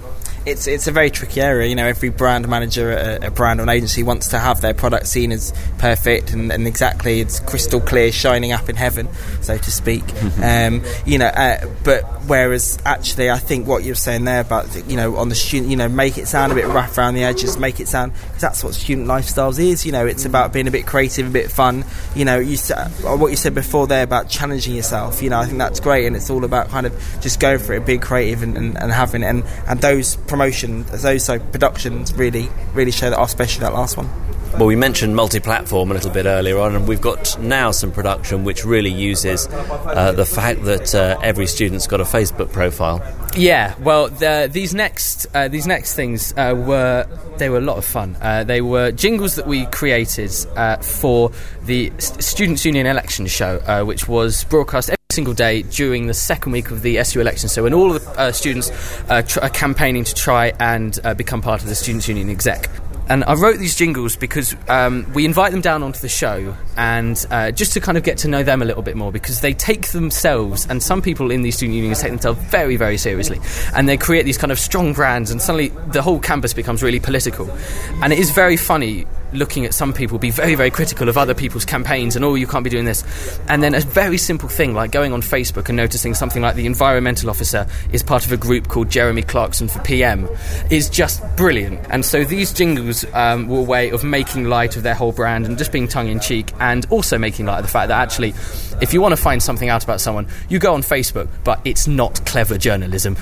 [0.46, 1.68] It's it's a very tricky area.
[1.68, 4.74] You know, every brand manager at a, brand or an agency wants to have their
[4.74, 9.08] product seen as perfect and, and exactly it's crystal clear, shining up in heaven,
[9.42, 10.04] so to speak.
[10.42, 14.98] um, you know, uh, but whereas actually, I think what you're saying there about you
[14.98, 17.58] know on the student, you know, make it sound a bit rough around the edges,
[17.58, 19.86] make it sound because that's what student lifestyles is.
[19.86, 21.86] You know, it's about being a bit creative, a bit fun.
[22.16, 25.22] You know, you uh, what you said before there about challenging yourself.
[25.22, 27.74] You know, I think that's great, and it's all about kind of just going for
[27.74, 29.28] it, being creative, and, and, and having it.
[29.28, 34.10] and and those promotions, those so productions really really show that, especially that last one.
[34.54, 38.46] Well, we mentioned multi-platform a little bit earlier on, and we've got now some production
[38.46, 43.02] which really uses uh, the fact that uh, every student's got a Facebook profile.
[43.36, 47.06] Yeah, well, the, these next uh, these next things uh, were
[47.38, 48.18] they were a lot of fun.
[48.22, 51.32] Uh, they were jingles that we created uh, for
[51.64, 56.14] the S- Students' Union election show, uh, which was broadcast every single day during the
[56.14, 57.50] second week of the SU election.
[57.50, 58.70] So when all of the uh, students
[59.10, 62.70] uh, tr- are campaigning to try and uh, become part of the Students' Union exec.
[63.08, 67.24] And I wrote these jingles because um, we invite them down onto the show and
[67.30, 69.54] uh, just to kind of get to know them a little bit more because they
[69.54, 73.40] take themselves, and some people in these student unions take themselves very, very seriously.
[73.76, 77.00] And they create these kind of strong brands, and suddenly the whole campus becomes really
[77.00, 77.50] political.
[78.02, 81.34] And it is very funny looking at some people be very, very critical of other
[81.34, 83.04] people's campaigns and, oh, you can't be doing this.
[83.48, 86.66] And then a very simple thing like going on Facebook and noticing something like the
[86.66, 90.28] environmental officer is part of a group called Jeremy Clarkson for PM
[90.70, 91.80] is just brilliant.
[91.90, 95.46] And so these jingles um, were a way of making light of their whole brand
[95.46, 98.34] and just being tongue in cheek and also making light of the fact that actually,
[98.82, 101.88] if you want to find something out about someone, you go on Facebook, but it's
[101.88, 103.18] not clever journalism.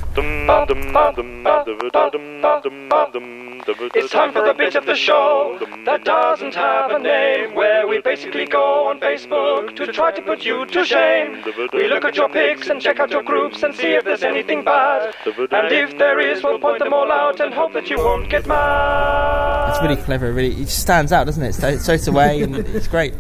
[3.95, 5.57] It's time for the bit of the show
[5.93, 10.43] that doesn't have a name, where we basically go on Facebook to try to put
[10.43, 11.43] you to shame.
[11.71, 14.63] We look at your pics and check out your groups and see if there's anything
[14.63, 15.13] bad.
[15.27, 18.47] And if there is, we'll point them all out and hope that you won't get
[18.47, 19.69] mad.
[19.69, 20.33] It's really clever.
[20.33, 21.53] Really, it stands out, doesn't it?
[21.53, 23.13] Straight, straight away, and it's great.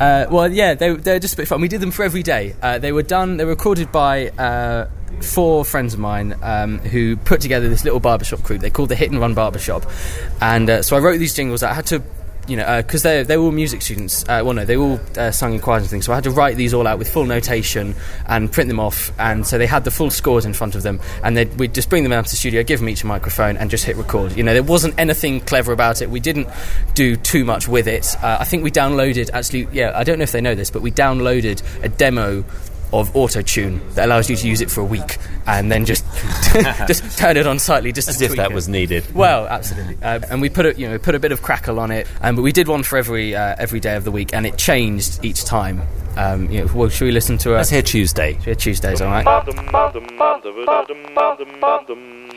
[0.00, 1.60] Uh, well, yeah, they, they're just a bit fun.
[1.60, 2.54] We did them for every day.
[2.62, 4.88] Uh, they were done, they were recorded by uh,
[5.22, 8.58] four friends of mine um, who put together this little barbershop crew.
[8.58, 9.86] They called the Hit and Run Barbershop.
[10.40, 11.62] And uh, so I wrote these jingles.
[11.62, 12.02] I had to,
[12.46, 14.22] you know, because they're, they're all music students.
[14.24, 16.04] Uh, well, no, they all uh, sung in choirs and things.
[16.06, 17.94] So I had to write these all out with full notation
[18.26, 19.10] and print them off.
[19.18, 21.00] And so they had the full scores in front of them.
[21.24, 23.70] And we'd just bring them out to the studio, give them each a microphone, and
[23.70, 24.36] just hit record.
[24.36, 26.10] You know, there wasn't anything clever about it.
[26.10, 26.48] We didn't
[26.94, 28.14] do too much with it.
[28.22, 30.82] Uh, I think we downloaded, actually, yeah, I don't know if they know this, but
[30.82, 32.44] we downloaded a demo
[32.92, 36.04] of auto tune that allows you to use it for a week and then just
[36.86, 38.54] just turn it on slightly just As to if that it.
[38.54, 39.04] was needed.
[39.14, 39.96] Well, absolutely.
[40.02, 42.36] Uh, and we put it, you know, put a bit of crackle on it, um,
[42.36, 45.24] but we did one for every uh, every day of the week, and it changed
[45.24, 45.82] each time.
[46.16, 47.54] Um, you know, well, should we listen to?
[47.54, 48.32] A, Let's hear Tuesday.
[48.32, 49.24] Should we hear Tuesdays, all right?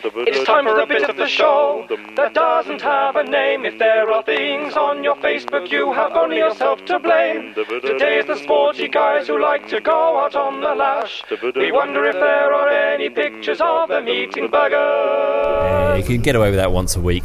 [0.04, 1.86] It's time for a bit of the show
[2.16, 3.66] that doesn't have a name.
[3.66, 7.54] If there are things on your Facebook, you have only yourself to blame.
[7.56, 11.24] Today's the sporty guys who like to go out on the lash.
[11.56, 14.72] We wonder if there are any pictures of them eating burgers.
[14.74, 17.24] Yeah, you can get away with that once a week.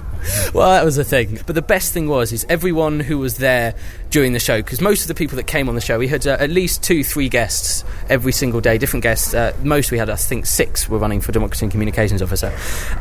[0.55, 1.39] well, that was the thing.
[1.47, 3.75] But the best thing was is everyone who was there
[4.15, 6.25] during the show, because most of the people that came on the show, we had
[6.25, 9.35] uh, at least two, three guests every single day, different guests.
[9.35, 12.57] Uh, most we had, I think, six were running for Democracy and Communications Officer,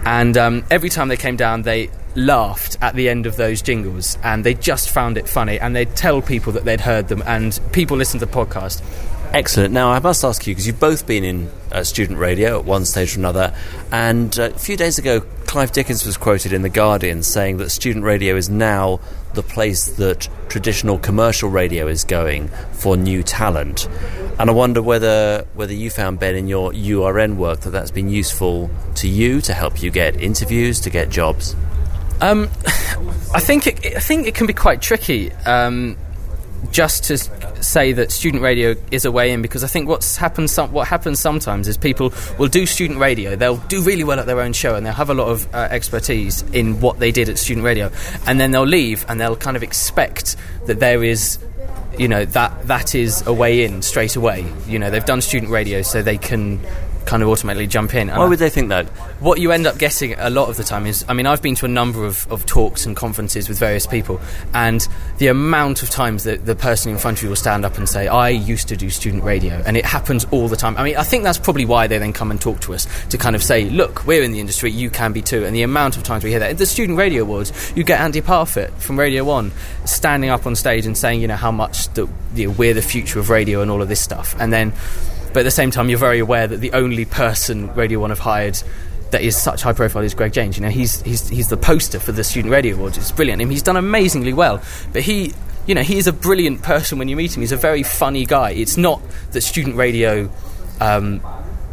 [0.06, 4.17] and um, every time they came down, they laughed at the end of those jingles,
[4.23, 7.60] and they just found it funny, and they'd tell people that they'd heard them, and
[7.73, 8.82] people listened to the podcast.
[9.34, 9.71] Excellent.
[9.71, 12.86] Now, I must ask you, because you've both been in uh, student radio at one
[12.86, 13.56] stage or another,
[13.91, 15.21] and uh, a few days ago,
[15.53, 18.99] Clive Dickens was quoted in The Guardian saying that student radio is now
[19.35, 23.87] the place that traditional commercial radio is going for new talent.
[24.39, 28.09] And I wonder whether, whether you found, Ben, in your URN work, that that's been
[28.09, 31.55] useful to you to help you get interviews, to get jobs.
[32.19, 32.49] Um,
[33.31, 35.31] I think it, I think it can be quite tricky.
[35.45, 35.97] Um,
[36.71, 37.17] just to
[37.63, 40.88] say that student radio is a way in because I think what's happened some, what
[40.88, 43.36] happens sometimes is people will do student radio.
[43.36, 45.67] They'll do really well at their own show and they'll have a lot of uh,
[45.71, 47.91] expertise in what they did at student radio.
[48.26, 51.39] And then they'll leave and they'll kind of expect that there is
[51.97, 54.52] you know that that is a way in straight away.
[54.67, 56.60] You know they've done student radio so they can
[57.05, 58.09] kind of automatically jump in.
[58.09, 58.87] Why would they think that?
[59.19, 61.55] What you end up getting a lot of the time is, I mean, I've been
[61.55, 64.19] to a number of, of talks and conferences with various people,
[64.53, 64.87] and
[65.17, 67.87] the amount of times that the person in front of you will stand up and
[67.87, 70.77] say, I used to do student radio, and it happens all the time.
[70.77, 73.17] I mean, I think that's probably why they then come and talk to us to
[73.17, 75.45] kind of say, look, we're in the industry, you can be too.
[75.45, 76.51] And the amount of times we hear that.
[76.51, 79.51] At the Student Radio Awards, you get Andy Parfitt from Radio 1
[79.85, 82.81] standing up on stage and saying, you know, how much the, you know, we're the
[82.81, 84.35] future of radio and all of this stuff.
[84.39, 84.73] And then
[85.34, 88.19] but at the same time, you're very aware that the only person Radio One have
[88.19, 88.62] hired
[89.13, 90.58] that is such high profile is Greg James.
[90.58, 92.98] You know, he's he's he's the poster for the Student Radio Awards.
[92.98, 93.41] It's brilliant.
[93.41, 94.62] I mean, he's done amazingly well.
[94.91, 95.34] But he,
[95.65, 97.41] you know, he is a brilliant person when you meet him.
[97.41, 98.52] He's a very funny guy.
[98.52, 100.30] It's not that Student Radio.
[100.80, 101.22] Um,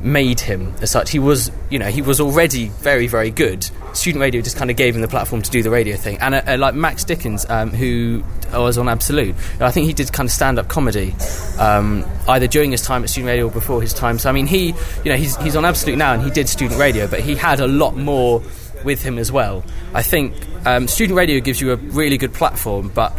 [0.00, 1.10] made him as such.
[1.10, 3.68] He was you know he was already very very good.
[3.92, 6.18] Student radio just kind of gave him the platform to do the radio thing.
[6.18, 10.12] And uh, uh, like Max Dickins um, who was on absolute i think he did
[10.12, 11.14] kind of stand-up comedy
[11.58, 14.18] um, either during his time at student radio or before his time.
[14.18, 14.68] So i mean he
[15.04, 17.60] you know he's, he's on absolute now and he did student radio but he had
[17.60, 18.42] a lot more
[18.84, 19.62] with him as well.
[19.92, 20.34] I think
[20.64, 23.12] um, student radio gives you a really good platform but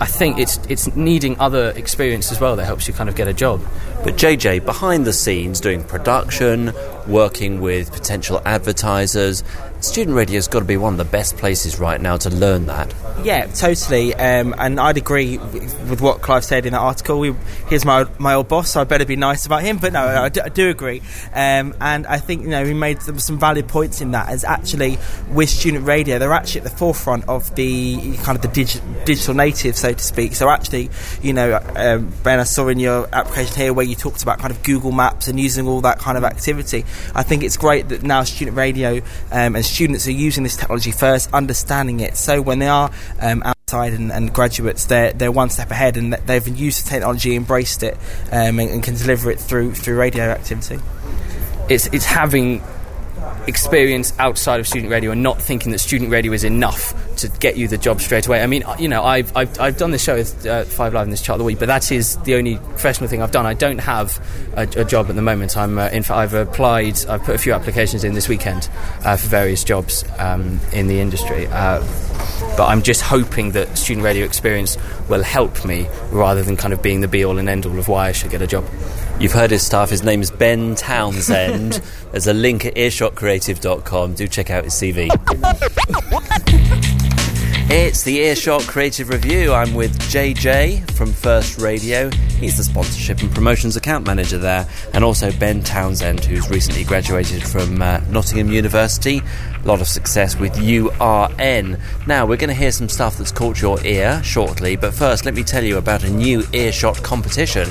[0.00, 3.28] I think it's it's needing other experience as well that helps you kind of get
[3.28, 3.60] a job.
[4.02, 6.72] But JJ, behind the scenes, doing production,
[7.06, 9.44] working with potential advertisers,
[9.80, 12.92] student radio's got to be one of the best places right now to learn that.
[13.22, 14.14] Yeah, totally.
[14.14, 17.18] Um, and I'd agree with what Clive said in that article.
[17.20, 17.34] We,
[17.68, 19.78] he's my my old boss, so I better be nice about him.
[19.78, 21.02] But no, I do, I do agree.
[21.32, 24.28] Um, and I think you know he made some, some valid points in that.
[24.28, 24.98] As actually
[25.30, 29.34] with student radio, they're actually at the forefront of the kind of the digi- digital
[29.34, 30.34] native, so to speak.
[30.34, 30.90] So actually,
[31.22, 34.50] you know, um, Ben, I saw in your application here where you talked about kind
[34.50, 36.84] of Google Maps and using all that kind of activity.
[37.14, 38.96] I think it's great that now student radio
[39.30, 42.16] um, and students are using this technology first, understanding it.
[42.16, 46.12] So when they are um, outside and, and, graduates, they're they're one step ahead and
[46.12, 47.96] they've used the technology, embraced it,
[48.30, 50.78] um, and, and, can deliver it through through radio activity.
[51.68, 52.62] It's it's having
[53.46, 57.56] experience outside of student radio and not thinking that student radio is enough to get
[57.56, 58.42] you the job straight away.
[58.42, 61.10] I mean, you know, I've, I've, I've done this show with uh, Five Live in
[61.10, 63.46] this chart of the week, but that is the only professional thing I've done.
[63.46, 64.20] I don't have
[64.54, 65.56] a, a job at the moment.
[65.56, 67.04] I'm uh, in I've applied.
[67.06, 68.68] I've put a few applications in this weekend
[69.04, 71.46] uh, for various jobs um, in the industry.
[71.46, 71.80] Uh,
[72.56, 74.76] but I'm just hoping that student radio experience
[75.08, 77.88] will help me rather than kind of being the be all and end all of
[77.88, 78.64] why I should get a job.
[79.20, 79.90] You've heard his stuff.
[79.90, 81.74] His name is Ben Townsend.
[82.10, 84.14] There's a link at earshotcreative.com.
[84.14, 85.08] Do check out his CV.
[87.70, 89.52] It's the Earshot Creative Review.
[89.52, 92.10] I'm with JJ from First Radio.
[92.38, 97.42] He's the sponsorship and promotions account manager there, and also Ben Townsend, who's recently graduated
[97.42, 99.22] from uh, Nottingham University.
[99.64, 101.80] A lot of success with URN.
[102.06, 105.32] Now, we're going to hear some stuff that's caught your ear shortly, but first, let
[105.32, 107.66] me tell you about a new Earshot competition.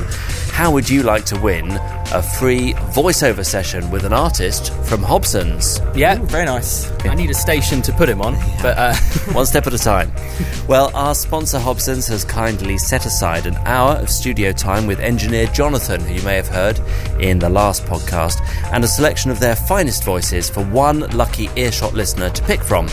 [0.51, 1.69] How would you like to win
[2.11, 5.81] a free voiceover session with an artist from Hobson's?
[5.95, 6.91] Yeah, Ooh, very nice.
[7.03, 8.95] I need a station to put him on, but uh...
[9.33, 10.11] one step at a time.
[10.67, 15.45] Well, our sponsor Hobson's has kindly set aside an hour of studio time with engineer
[15.47, 16.79] Jonathan, who you may have heard
[17.19, 18.39] in the last podcast,
[18.71, 22.85] and a selection of their finest voices for one lucky earshot listener to pick from.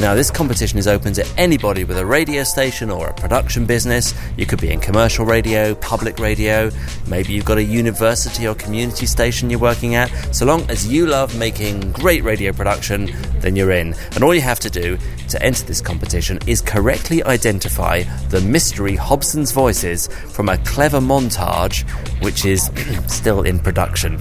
[0.00, 4.14] Now, this competition is open to anybody with a radio station or a production business.
[4.36, 6.70] You could be in commercial radio, public radio.
[7.06, 10.08] Maybe you've got a university or community station you're working at.
[10.34, 13.94] So long as you love making great radio production, then you're in.
[14.14, 18.96] And all you have to do to enter this competition is correctly identify the mystery
[18.96, 21.86] Hobson's voices from a clever montage
[22.22, 22.70] which is
[23.06, 24.16] still in production.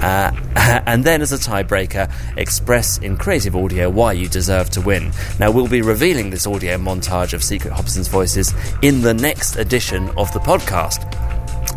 [0.00, 0.32] Uh,
[0.86, 5.12] and then, as a tiebreaker, express in creative audio why you deserve to win.
[5.38, 10.08] Now, we'll be revealing this audio montage of Secret Hobson's voices in the next edition
[10.16, 11.08] of the podcast.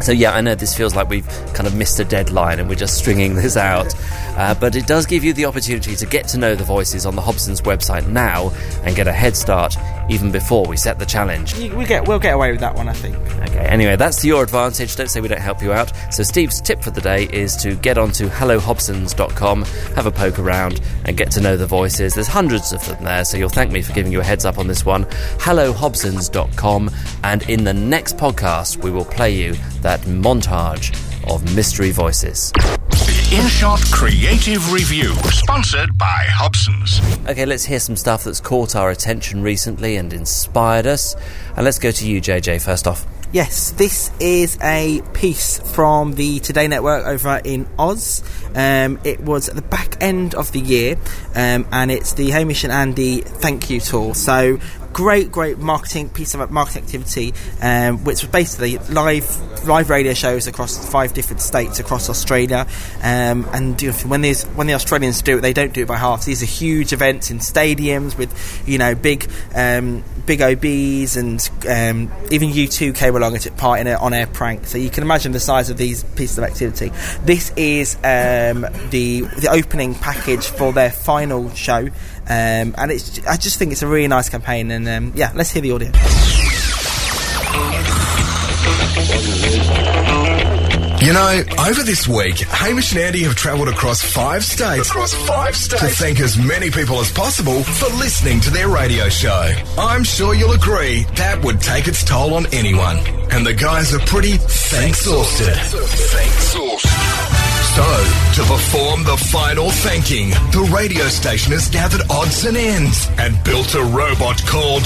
[0.04, 2.76] So, yeah, I know this feels like we've kind of missed a deadline and we're
[2.76, 3.94] just stringing this out.
[4.38, 7.16] Uh, but it does give you the opportunity to get to know the voices on
[7.16, 8.52] the Hobson's website now
[8.84, 9.76] and get a head start
[10.10, 11.58] even before we set the challenge.
[11.58, 13.16] We get, we'll get away with that one, I think.
[13.50, 14.96] Okay, anyway, that's to your advantage.
[14.96, 15.92] Don't say we don't help you out.
[16.12, 20.82] So, Steve's tip for the day is to get onto hellohobsons.com, have a poke around,
[21.06, 22.14] and get to know the voices.
[22.14, 24.58] There's hundreds of them there, so you'll thank me for giving you a heads up
[24.58, 25.06] on this one.
[25.06, 26.92] hellohobsons.com,
[27.24, 32.52] and in the next podcast, we will play you that montage of mystery voices.
[32.54, 37.02] The Earshot Creative Review, sponsored by Hobson's.
[37.28, 41.16] Okay, let's hear some stuff that's caught our attention recently and inspired us.
[41.56, 43.06] And let's go to you, JJ, first off.
[43.32, 48.24] Yes, this is a piece from the 2Day Network over in Oz.
[48.56, 50.96] Um, it was at the back end of the year,
[51.36, 54.16] um, and it's the Hamish and Andy thank you tour.
[54.16, 54.58] So
[54.96, 59.28] great, great marketing piece of marketing activity, um, which was basically live
[59.68, 62.66] live radio shows across five different states across Australia.
[63.04, 65.88] Um, and you know, when there's when the Australians do it, they don't do it
[65.90, 66.24] by half.
[66.24, 68.32] These are huge events in stadiums with
[68.66, 73.82] you know big um, big OBs and um, even U2 came along and took part
[73.82, 74.66] in an on-air prank.
[74.66, 76.92] So you can imagine the size of these pieces of activity.
[77.26, 81.90] This is um, the the opening package for their final show.
[82.28, 84.72] Um, and it's, I just think it's a really nice campaign.
[84.72, 85.92] And um, yeah, let's hear the audio.
[91.06, 94.90] You know, over this week, Hamish and Andy have travelled across five states.
[94.90, 95.84] Across five states.
[95.84, 99.52] To thank as many people as possible for listening to their radio show.
[99.78, 102.98] I'm sure you'll agree that would take its toll on anyone.
[103.30, 105.56] And the guys are pretty thanks-exhausted.
[105.56, 107.35] Thanks-exhausted.
[107.76, 107.84] So,
[108.36, 113.76] to perform the final thanking, the radio station has gathered odds and ends and built
[113.76, 114.84] a robot called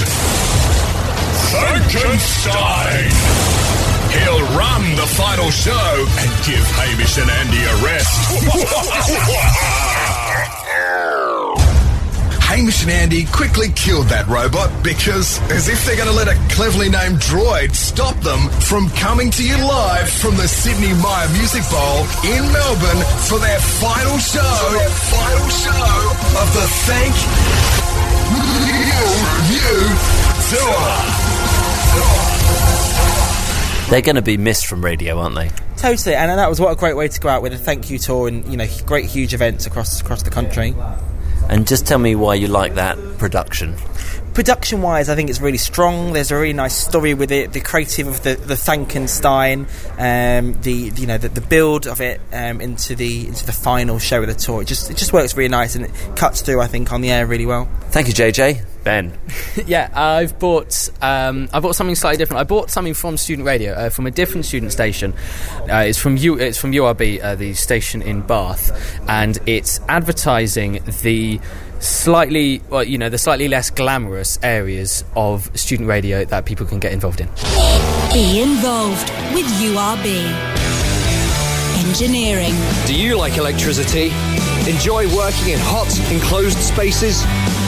[1.54, 3.06] Frankenstein.
[4.10, 8.10] He'll run the final show and give Hamish and Andy a rest.
[12.50, 16.34] Hamish and Andy quickly killed that robot because, as if they're going to let a
[16.50, 21.62] cleverly named droid stop them from coming to you live from the Sydney Myer Music
[21.70, 24.42] Bowl in Melbourne for their final show,
[24.74, 25.94] their final show
[26.42, 27.14] of the Thank
[28.34, 28.42] You
[29.54, 29.70] You
[30.50, 30.82] Tour.
[33.90, 35.50] They're going to be missed from radio, aren't they?
[35.76, 37.98] Totally, and that was what a great way to go out with a thank you
[37.98, 40.74] tour and you know great huge events across across the country.
[41.50, 43.74] And just tell me why you like that production.
[44.40, 46.14] Production wise, I think it's really strong.
[46.14, 47.52] There's a really nice story with it.
[47.52, 49.66] The creative of the the Frankenstein,
[49.98, 53.98] um, the you know the, the build of it um, into the into the final
[53.98, 54.62] show of the tour.
[54.62, 56.62] It just it just works really nice and it cuts through.
[56.62, 57.68] I think on the air really well.
[57.90, 58.64] Thank you, JJ.
[58.82, 59.12] Ben.
[59.66, 62.40] yeah, I've bought um, I bought something slightly different.
[62.40, 65.12] I bought something from student radio, uh, from a different student station.
[65.70, 68.72] Uh, it's from U, it's from URB, uh, the station in Bath,
[69.06, 71.40] and it's advertising the
[71.80, 76.78] slightly, well, you know, the slightly less glamorous areas of student radio that people can
[76.78, 77.28] get involved in.
[78.12, 80.60] Be involved with URB.
[81.86, 82.54] Engineering.
[82.86, 84.12] Do you like electricity?
[84.68, 87.24] Enjoy working in hot, enclosed spaces?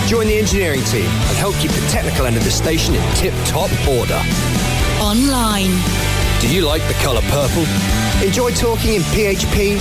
[0.08, 3.34] Join the engineering team and help keep the technical end of the station in tip
[3.46, 4.20] top order.
[5.00, 5.72] Online.
[6.40, 7.64] Do you like the colour purple?
[8.22, 9.80] Enjoy talking in PHP?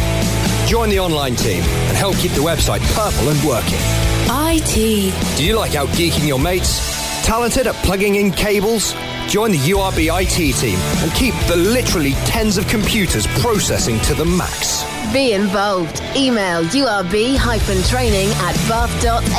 [0.68, 4.11] Join the online team and help keep the website purple and working.
[4.54, 5.38] IT.
[5.38, 6.82] Do you like out geeking your mates?
[7.26, 8.94] Talented at plugging in cables?
[9.28, 14.26] Join the URB IT team and keep the literally tens of computers processing to the
[14.26, 14.84] max.
[15.14, 16.02] Be involved.
[16.18, 19.32] Email urb-training at bath.ac.uk.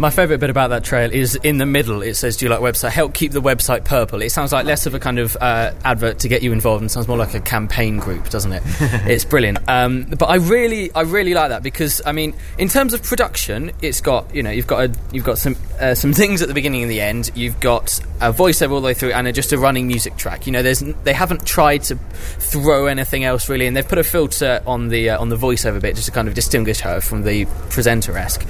[0.00, 2.00] My favourite bit about that trail is in the middle.
[2.00, 2.88] It says, "Do you like website?
[2.88, 6.20] Help keep the website purple." It sounds like less of a kind of uh, advert
[6.20, 8.62] to get you involved, and sounds more like a campaign group, doesn't it?
[9.06, 9.58] it's brilliant.
[9.68, 13.72] Um, but I really, I really like that because I mean, in terms of production,
[13.82, 16.54] it's got you know you've got a, you've got some uh, some things at the
[16.54, 17.30] beginning and the end.
[17.34, 20.46] You've got a voiceover all the way through, and a, just a running music track.
[20.46, 21.96] You know, there's they haven't tried to
[22.38, 25.78] throw anything else really, and they've put a filter on the uh, on the voiceover
[25.78, 28.46] bit just to kind of distinguish her from the presenter esque.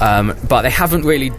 [0.00, 1.32] Um, but they haven't really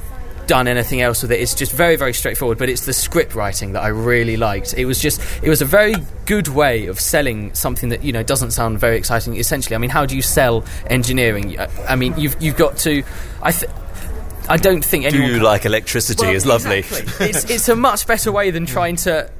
[0.47, 1.39] done anything else with it.
[1.39, 2.57] It's just very, very straightforward.
[2.57, 4.73] But it's the script writing that I really liked.
[4.75, 5.95] It was just, it was a very
[6.25, 9.35] good way of selling something that you know doesn't sound very exciting.
[9.37, 11.59] Essentially, I mean, how do you sell engineering?
[11.59, 13.03] I, uh, I mean, you've you've got to,
[13.41, 13.51] I.
[13.51, 13.71] Th-
[14.49, 15.29] I don't think anyone.
[15.29, 16.25] Do you like electricity?
[16.25, 16.79] Well, is lovely.
[16.79, 17.29] exactly.
[17.29, 19.31] it's, it's a much better way than trying to.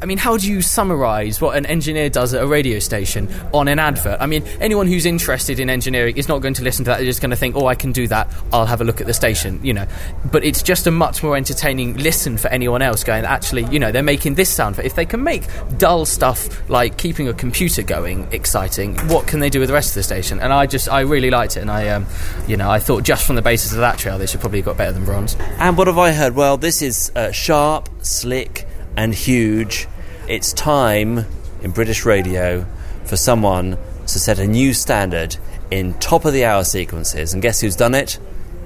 [0.00, 3.66] I mean, how do you summarise what an engineer does at a radio station on
[3.66, 4.18] an advert?
[4.20, 6.98] I mean, anyone who's interested in engineering is not going to listen to that.
[6.98, 8.32] They're just going to think, "Oh, I can do that.
[8.52, 9.86] I'll have a look at the station," you know.
[10.30, 13.02] But it's just a much more entertaining listen for anyone else.
[13.02, 14.78] Going, actually, you know, they're making this sound.
[14.78, 15.42] If they can make
[15.78, 19.90] dull stuff like keeping a computer going exciting, what can they do with the rest
[19.90, 20.38] of the station?
[20.38, 22.06] And I just, I really liked it, and I, um,
[22.46, 24.66] you know, I thought just from the basis of that trail, they should probably have
[24.66, 25.34] got better than bronze.
[25.58, 26.36] And what have I heard?
[26.36, 28.67] Well, this is uh, sharp, slick,
[28.98, 29.86] and huge.
[30.26, 31.24] It's time
[31.62, 32.66] in British radio
[33.04, 33.78] for someone
[34.08, 35.36] to set a new standard
[35.70, 37.32] in top of the hour sequences.
[37.32, 38.18] And guess who's done it?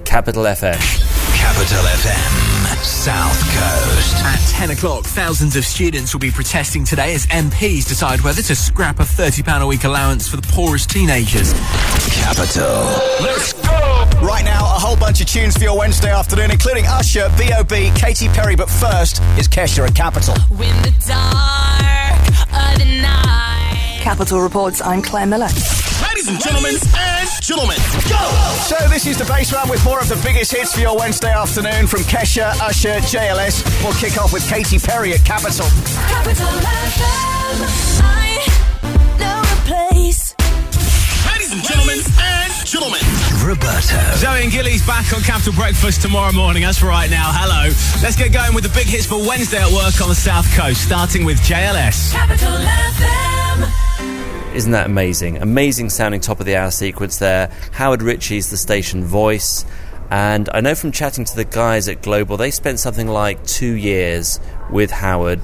[0.06, 0.80] Capital FM.
[1.36, 4.24] Capital FM, South Coast.
[4.24, 8.56] At 10 o'clock, thousands of students will be protesting today as MPs decide whether to
[8.56, 11.52] scrap a £30 a week allowance for the poorest teenagers.
[12.08, 12.84] Capital.
[13.20, 13.81] Let's go!
[14.22, 18.28] Right now, a whole bunch of tunes for your Wednesday afternoon, including Usher, B.O.B., Katy
[18.28, 20.34] Perry, but first is Kesha at Capital.
[20.56, 22.22] When the dark
[22.54, 23.98] of the night.
[24.00, 24.80] Capital reports.
[24.80, 25.48] I'm Claire Miller.
[26.06, 27.76] Ladies and gentlemen, and gentlemen,
[28.08, 28.22] go!
[28.70, 31.32] So this is the base round with more of the biggest hits for your Wednesday
[31.32, 33.82] afternoon from Kesha, Usher, JLS.
[33.82, 35.66] We'll kick off with Katy Perry at Capital.
[36.06, 38.02] Capital FM.
[38.04, 38.46] I
[39.18, 40.34] know a place.
[41.62, 43.00] Ladies and gentlemen, and gentlemen,
[43.46, 44.16] Roberto.
[44.16, 46.62] Zoe and Gilly's back on Capital Breakfast tomorrow morning.
[46.62, 47.30] That's for right now.
[47.32, 47.68] Hello.
[48.02, 50.82] Let's get going with the big hits for Wednesday at work on the South Coast,
[50.82, 52.12] starting with JLS.
[52.12, 54.54] Capital FM.
[54.56, 55.38] Isn't that amazing?
[55.38, 57.48] Amazing sounding top of the hour sequence there.
[57.72, 59.64] Howard Ritchie's the station voice.
[60.10, 63.74] And I know from chatting to the guys at Global, they spent something like two
[63.74, 64.40] years
[64.70, 65.40] with Howard,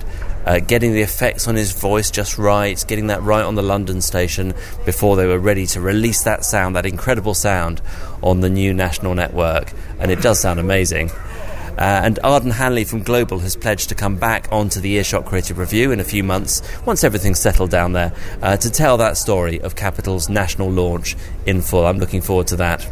[0.48, 4.00] uh, getting the effects on his voice just right, getting that right on the London
[4.00, 4.54] station
[4.86, 7.82] before they were ready to release that sound, that incredible sound,
[8.22, 9.70] on the new national network.
[9.98, 11.10] And it does sound amazing.
[11.10, 15.58] Uh, and Arden Hanley from Global has pledged to come back onto the Earshot Creative
[15.58, 19.60] Review in a few months, once everything's settled down there, uh, to tell that story
[19.60, 21.84] of Capital's national launch in full.
[21.84, 22.90] I'm looking forward to that.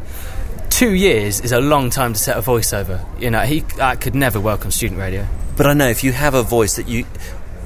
[0.69, 3.03] Two years is a long time to set a voiceover.
[3.19, 5.27] You know, he uh, could never welcome student radio.
[5.57, 7.07] But I know if you have a voice that you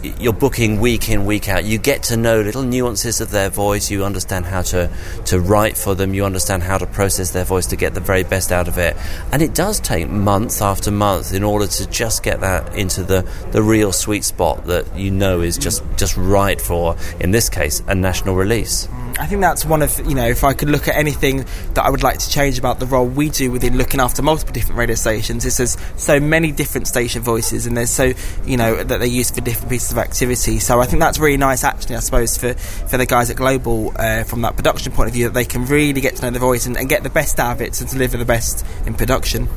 [0.03, 1.65] you're booking week in week out.
[1.65, 3.91] You get to know little nuances of their voice.
[3.91, 4.91] You understand how to
[5.27, 6.15] to write for them.
[6.15, 8.97] You understand how to process their voice to get the very best out of it.
[9.33, 13.29] And it does take month after month in order to just get that into the
[13.53, 17.83] the real sweet spot that you know is just just right for in this case
[17.87, 18.89] a national release
[19.21, 21.45] I think that's one of you know if I could look at anything
[21.75, 24.55] that I would like to change about the role we do within looking after multiple
[24.55, 28.15] different radio stations is there's so many different station voices and there's so
[28.47, 31.37] you know that they use for different pieces of activity so I think that's really
[31.37, 35.09] nice actually I suppose for, for the guys at Global uh, from that production point
[35.09, 37.11] of view that they can really get to know the voice and, and get the
[37.11, 39.49] best out of it to deliver the best in production.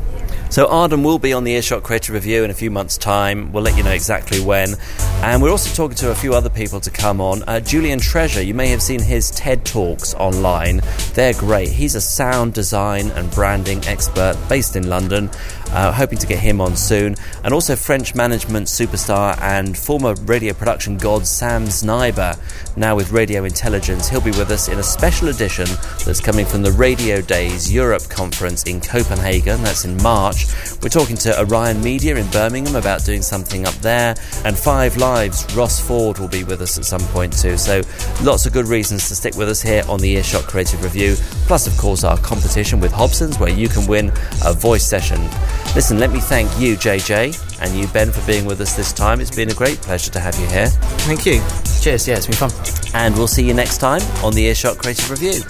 [0.49, 3.51] So Arden will be on the Earshot Creative Review in a few months' time.
[3.51, 4.75] We'll let you know exactly when.
[5.23, 7.43] And we're also talking to a few other people to come on.
[7.43, 10.81] Uh, Julian Treasure, you may have seen his TED Talks online.
[11.13, 11.69] They're great.
[11.69, 15.29] He's a sound design and branding expert based in London.
[15.73, 17.15] Uh, hoping to get him on soon.
[17.43, 22.37] And also French management superstar and former radio production god Sam Sniber,
[22.77, 24.07] now with Radio Intelligence.
[24.07, 25.65] He'll be with us in a special edition
[26.05, 29.63] that's coming from the Radio Days Europe conference in Copenhagen.
[29.63, 30.45] That's in March.
[30.81, 34.15] We're talking to Orion Media in Birmingham about doing something up there.
[34.45, 37.57] And Five Lives, Ross Ford will be with us at some point too.
[37.57, 37.81] So
[38.21, 41.15] lots of good reasons to stick with us here on the Earshot Creative Review.
[41.47, 44.11] Plus, of course, our competition with Hobson's where you can win
[44.45, 45.19] a voice session.
[45.75, 49.19] Listen, let me thank you, JJ, and you, Ben, for being with us this time.
[49.19, 50.67] It's been a great pleasure to have you here.
[51.07, 51.41] Thank you.
[51.81, 52.51] Cheers, yeah, it's been fun.
[52.93, 55.41] And we'll see you next time on the Earshot Creative Review.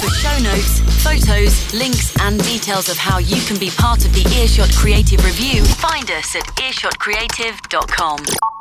[0.00, 4.24] For show notes, photos, links, and details of how you can be part of the
[4.40, 8.59] Earshot Creative Review, find us at earshotcreative.com.